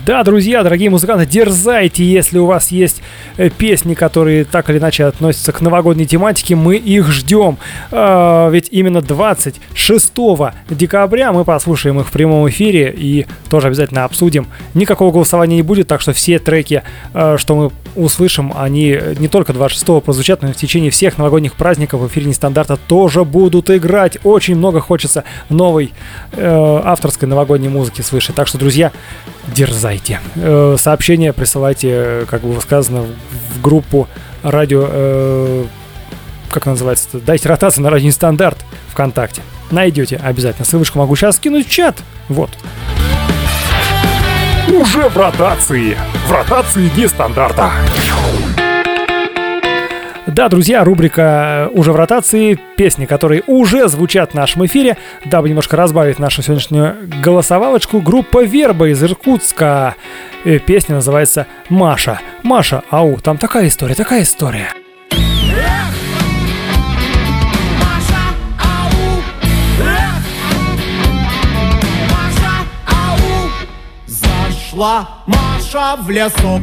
Да, 0.09 0.25
друзья, 0.25 0.63
дорогие 0.63 0.89
музыканты, 0.89 1.27
дерзайте, 1.27 2.03
если 2.03 2.39
у 2.39 2.47
вас 2.47 2.69
есть 2.69 3.03
э, 3.37 3.51
песни, 3.51 3.93
которые 3.93 4.47
так 4.47 4.71
или 4.71 4.79
иначе 4.79 5.05
относятся 5.05 5.53
к 5.53 5.61
новогодней 5.61 6.07
тематике, 6.07 6.55
мы 6.55 6.77
их 6.77 7.09
ждем. 7.09 7.59
А, 7.91 8.49
ведь 8.49 8.69
именно 8.71 9.03
26 9.03 10.13
декабря 10.71 11.31
мы 11.35 11.45
послушаем 11.45 12.01
их 12.01 12.09
в 12.09 12.11
прямом 12.11 12.49
эфире 12.49 12.91
и 12.97 13.27
тоже 13.51 13.67
обязательно 13.67 14.05
обсудим. 14.05 14.47
Никакого 14.73 15.13
голосования 15.13 15.57
не 15.57 15.63
будет, 15.63 15.89
так 15.89 16.01
что 16.01 16.15
все 16.15 16.39
треки, 16.39 16.85
э, 17.13 17.37
что 17.37 17.55
мы 17.55 17.71
услышим, 17.95 18.55
они 18.57 18.99
не 19.19 19.29
только 19.29 19.53
26 19.53 20.03
прозвучат, 20.03 20.41
но 20.41 20.49
и 20.49 20.53
в 20.53 20.57
течение 20.57 20.91
всех 20.91 21.19
новогодних 21.19 21.53
праздников 21.53 22.01
в 22.01 22.07
эфире 22.07 22.29
нестандарта 22.29 22.79
тоже 22.79 23.27
будут 23.27 23.69
играть. 23.69 24.17
Очень 24.25 24.57
много 24.57 24.81
хочется 24.81 25.25
новой 25.51 25.93
э, 26.33 26.81
авторской 26.83 27.29
новогодней 27.29 27.69
музыки 27.69 28.01
слышать. 28.01 28.37
Так 28.37 28.49
что, 28.49 28.57
друзья, 28.57 28.91
дерзайте. 29.55 29.98
Э, 30.37 30.77
сообщения 30.79 31.33
присылайте, 31.33 32.27
как 32.29 32.43
было 32.43 32.61
сказано, 32.61 33.07
в 33.55 33.63
группу 33.63 34.09
радио... 34.43 34.87
Э, 34.91 35.65
как 36.51 36.67
называется? 36.67 37.09
Дайте 37.13 37.49
ротацию 37.49 37.85
на 37.85 37.91
радио 37.91 38.11
стандарт 38.11 38.59
ВКонтакте. 38.91 39.43
Найдете 39.71 40.17
обязательно. 40.17 40.65
Ссылочку 40.65 40.99
могу 40.99 41.15
сейчас 41.15 41.37
скинуть 41.37 41.67
в 41.67 41.71
чат. 41.71 41.97
Вот. 42.29 42.51
Уже 44.69 45.09
в 45.09 45.17
ротации. 45.17 45.97
В 46.27 46.33
ротации 46.33 46.91
нестандарта. 46.97 47.73
Да, 50.39 50.49
друзья, 50.49 50.85
рубрика 50.85 51.69
уже 51.73 51.91
в 51.91 51.97
ротации, 51.97 52.57
песни, 52.77 53.07
которые 53.07 53.43
уже 53.49 53.89
звучат 53.89 54.31
в 54.31 54.35
нашем 54.35 54.65
эфире. 54.67 54.97
Дабы 55.25 55.49
немножко 55.49 55.77
разбавить 55.77 56.21
нашу 56.21 56.43
сегодняшнюю 56.43 56.95
голосовалочку, 57.21 58.01
группа 58.01 58.45
Верба 58.45 58.89
из 58.91 59.03
Иркутска. 59.03 59.97
Э, 60.45 60.61
Песня 60.61 60.95
называется 60.95 61.49
«Маша». 61.69 62.21
Маша, 62.45 62.85
ау, 62.89 63.19
там 63.19 63.37
такая 63.37 63.67
история, 63.67 63.97
такая 63.97 64.23
история. 64.23 64.73
Зашла 74.07 75.09
Маша 75.27 75.97
в 76.01 76.09
лесок 76.09 76.63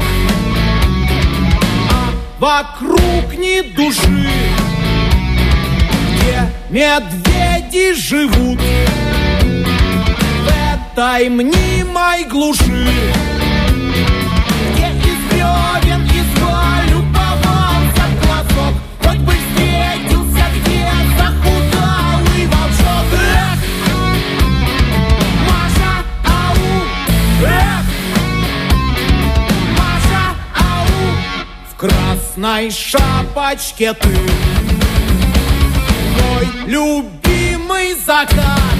вокруг 2.39 3.33
ни 3.37 3.61
души. 3.75 4.29
Где 6.13 6.49
медведи 6.69 7.93
живут? 7.93 8.59
В 10.43 10.97
этой 10.97 11.29
мнимой 11.29 12.25
глуши. 12.25 12.87
Где 14.73 14.87
из 14.87 15.17
бревен 15.29 15.74
красной 31.77 32.71
шапочке 32.71 33.93
ты. 33.93 34.09
Мой 36.21 36.47
любимый 36.67 37.95
закат 38.05 38.74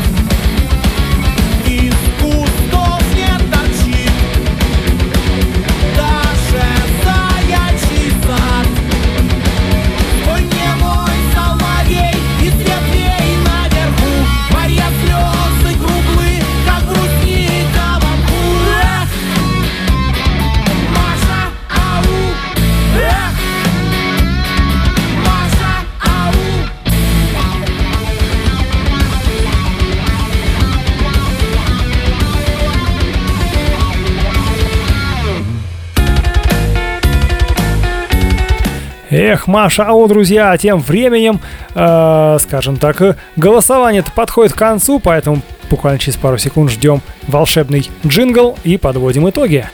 Эх, 39.18 39.48
Маша, 39.48 39.86
ау, 39.86 40.10
друзья, 40.10 40.52
а 40.52 40.58
тем 40.58 40.82
временем, 40.82 41.40
э, 41.74 42.38
скажем 42.42 42.76
так, 42.76 43.02
э, 43.02 43.16
голосование-то 43.38 44.12
подходит 44.12 44.52
к 44.52 44.58
концу, 44.58 45.00
поэтому 45.00 45.42
буквально 45.70 46.00
через 46.00 46.18
пару 46.18 46.38
секунд 46.38 46.70
ждем 46.70 47.02
волшебный 47.26 47.90
джингл 48.06 48.58
и 48.66 48.76
подводим 48.76 49.30
итоги. 49.30 49.70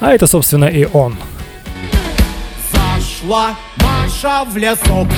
А 0.00 0.12
это, 0.12 0.26
собственно, 0.26 0.66
и 0.66 0.86
он. 0.92 1.16
Зашла 2.70 3.56
Маша 3.76 4.44
в 4.44 4.54
лесок 4.58 5.08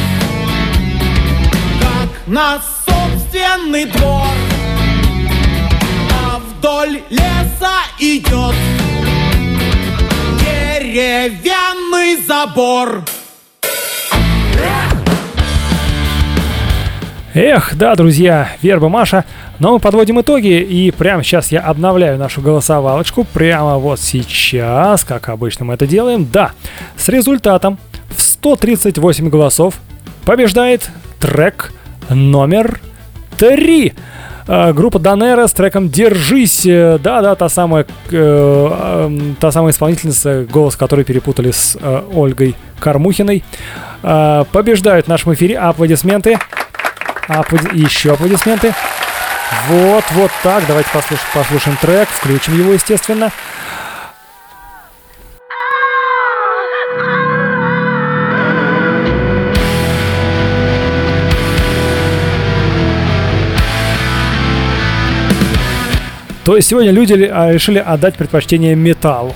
Как 1.80 2.28
на 2.28 2.62
собственный 2.86 3.86
двор 3.86 4.51
вдоль 6.62 7.02
леса 7.10 7.80
идет 7.98 8.54
Деревянный 10.38 12.22
забор 12.22 13.02
Эх, 17.34 17.74
да, 17.76 17.96
друзья, 17.96 18.52
верба 18.60 18.90
Маша. 18.90 19.24
Но 19.58 19.72
мы 19.72 19.78
подводим 19.80 20.20
итоги, 20.20 20.60
и 20.60 20.90
прямо 20.90 21.24
сейчас 21.24 21.50
я 21.50 21.60
обновляю 21.62 22.18
нашу 22.18 22.42
голосовалочку. 22.42 23.24
Прямо 23.24 23.78
вот 23.78 23.98
сейчас, 24.00 25.02
как 25.02 25.30
обычно 25.30 25.64
мы 25.64 25.74
это 25.74 25.86
делаем. 25.86 26.28
Да, 26.30 26.52
с 26.96 27.08
результатом 27.08 27.78
в 28.14 28.20
138 28.20 29.30
голосов 29.30 29.80
побеждает 30.26 30.90
трек 31.18 31.72
номер 32.10 32.80
3. 33.38 33.94
Э, 34.48 34.72
Группа 34.72 34.98
Данера 34.98 35.46
с 35.46 35.52
треком 35.52 35.88
«Держись». 35.88 36.66
Э, 36.66 36.98
Да-да, 36.98 37.34
та 37.34 37.48
самая, 37.48 37.84
э, 37.84 37.86
э, 38.10 39.18
та 39.40 39.52
самая 39.52 39.72
исполнительница, 39.72 40.44
голос 40.50 40.76
которой 40.76 41.04
перепутали 41.04 41.50
с 41.50 41.76
э, 41.80 42.02
Ольгой 42.12 42.56
Кармухиной. 42.80 43.44
Э, 44.02 44.44
Побеждают 44.52 45.06
в 45.06 45.08
нашем 45.08 45.34
эфире. 45.34 45.58
Аплодисменты. 45.58 46.38
Аплоди- 47.28 47.76
Еще 47.76 48.12
аплодисменты. 48.12 48.74
Вот, 49.68 50.04
вот 50.12 50.30
так. 50.42 50.64
Давайте 50.66 50.88
послушаем, 50.92 51.28
послушаем 51.34 51.78
трек, 51.80 52.08
включим 52.08 52.58
его, 52.58 52.72
естественно. 52.72 53.30
То 66.44 66.56
есть 66.56 66.68
сегодня 66.68 66.90
люди 66.90 67.12
а, 67.30 67.52
решили 67.52 67.78
отдать 67.78 68.16
предпочтение 68.16 68.74
металлу. 68.74 69.34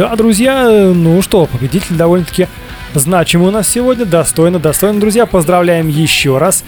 Да, 0.00 0.16
друзья, 0.16 0.66
ну 0.94 1.20
что, 1.20 1.44
победитель 1.44 1.94
довольно-таки 1.94 2.48
значимый 2.94 3.48
у 3.48 3.50
нас 3.50 3.68
сегодня. 3.68 4.06
Достойно, 4.06 4.58
достойно, 4.58 4.98
друзья. 4.98 5.26
Поздравляем 5.26 5.88
еще 5.88 6.38
раз. 6.38 6.64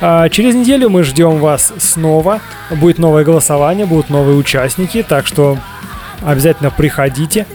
А, 0.00 0.28
через 0.28 0.54
неделю 0.54 0.88
мы 0.88 1.02
ждем 1.02 1.40
вас 1.40 1.72
снова. 1.78 2.40
Будет 2.70 2.98
новое 2.98 3.24
голосование, 3.24 3.86
будут 3.86 4.08
новые 4.08 4.36
участники. 4.36 5.02
Так 5.02 5.26
что 5.26 5.58
обязательно 6.24 6.70
приходите. 6.70 7.48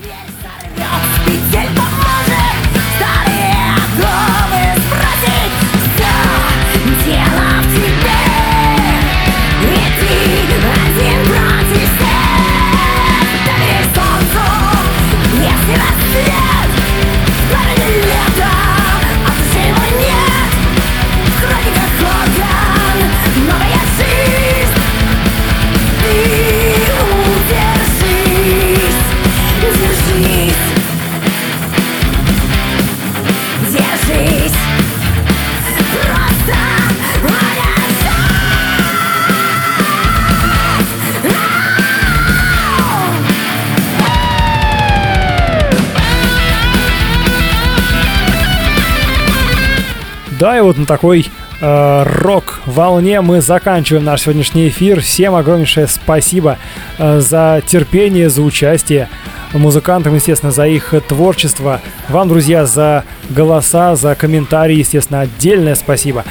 Вот 50.72 50.78
на 50.78 50.86
такой 50.86 51.30
э, 51.60 52.04
рок-волне 52.04 53.20
мы 53.20 53.42
заканчиваем 53.42 54.06
наш 54.06 54.22
сегодняшний 54.22 54.70
эфир. 54.70 55.02
Всем 55.02 55.36
огромнейшее 55.36 55.88
спасибо 55.88 56.58
э, 56.98 57.20
за 57.20 57.62
терпение, 57.68 58.30
за 58.30 58.42
участие. 58.42 59.10
Музыкантам, 59.52 60.16
естественно, 60.16 60.54
за 60.54 60.68
их 60.68 60.94
творчество. 61.10 61.82
Вам, 62.08 62.30
друзья, 62.30 62.66
за 62.66 63.04
голоса, 63.30 63.98
за 63.98 64.16
комментарии, 64.16 64.78
естественно, 64.78 65.20
отдельное 65.20 65.76
спасибо. 65.76 66.24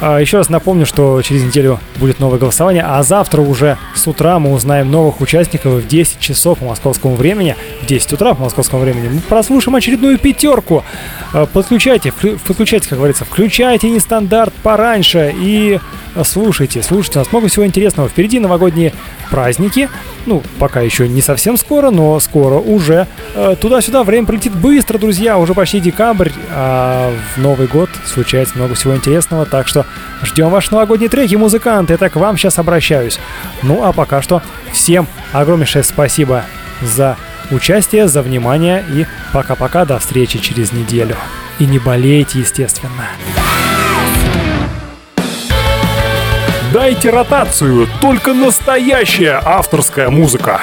А, 0.00 0.18
еще 0.18 0.38
раз 0.38 0.48
напомню, 0.48 0.86
что 0.86 1.20
через 1.22 1.44
неделю 1.44 1.78
будет 1.96 2.20
новое 2.20 2.38
голосование, 2.38 2.82
а 2.86 3.02
завтра 3.02 3.42
уже 3.42 3.76
с 3.94 4.06
утра 4.06 4.38
мы 4.38 4.52
узнаем 4.52 4.90
новых 4.90 5.20
участников 5.20 5.74
в 5.74 5.86
10 5.86 6.18
часов 6.18 6.58
по 6.58 6.64
московскому 6.64 7.14
времени. 7.16 7.54
В 7.82 7.86
10 7.86 8.14
утра 8.14 8.34
по 8.34 8.44
московскому 8.44 8.82
времени 8.82 9.08
мы 9.08 9.20
прослушаем 9.20 9.76
очередную 9.76 10.18
пятерку. 10.18 10.84
А, 11.32 11.46
подключайте, 11.46 12.12
подключайте, 12.46 12.88
как 12.88 12.98
говорится, 12.98 13.24
включайте 13.24 13.90
нестандарт 13.90 14.54
пораньше 14.62 15.34
и 15.38 15.78
слушайте, 16.24 16.82
слушайте, 16.82 17.18
у 17.18 17.22
нас 17.22 17.32
много 17.32 17.48
всего 17.48 17.66
интересного. 17.66 18.08
Впереди 18.08 18.40
новогодние 18.40 18.92
праздники. 19.30 19.88
Ну, 20.26 20.42
пока 20.58 20.80
еще 20.80 21.08
не 21.08 21.22
совсем 21.22 21.56
скоро, 21.56 21.90
но 21.90 22.18
скоро 22.20 22.56
уже. 22.56 23.06
Э, 23.34 23.56
туда-сюда 23.58 24.02
время 24.02 24.26
пролетит 24.26 24.54
быстро, 24.54 24.98
друзья. 24.98 25.38
Уже 25.38 25.54
почти 25.54 25.80
декабрь, 25.80 26.30
а 26.50 27.12
в 27.34 27.40
Новый 27.40 27.66
год 27.66 27.88
случается 28.04 28.56
много 28.56 28.74
всего 28.74 28.94
интересного. 28.94 29.46
Так 29.46 29.68
что 29.68 29.86
ждем 30.22 30.50
ваши 30.50 30.72
новогодние 30.72 31.08
треки, 31.08 31.34
музыканты. 31.34 31.94
Это 31.94 32.08
к 32.08 32.16
вам 32.16 32.36
сейчас 32.36 32.58
обращаюсь. 32.58 33.18
Ну, 33.62 33.84
а 33.84 33.92
пока 33.92 34.22
что 34.22 34.42
всем 34.72 35.06
огромнейшее 35.32 35.82
спасибо 35.82 36.44
за 36.82 37.16
участие, 37.50 38.08
за 38.08 38.22
внимание 38.22 38.84
и 38.88 39.06
пока-пока, 39.32 39.84
до 39.84 39.98
встречи 39.98 40.38
через 40.38 40.72
неделю. 40.72 41.16
И 41.58 41.66
не 41.66 41.78
болейте, 41.78 42.40
естественно. 42.40 43.08
Дайте 46.72 47.10
ротацию, 47.10 47.88
только 48.00 48.32
настоящая 48.32 49.40
авторская 49.44 50.08
музыка. 50.08 50.60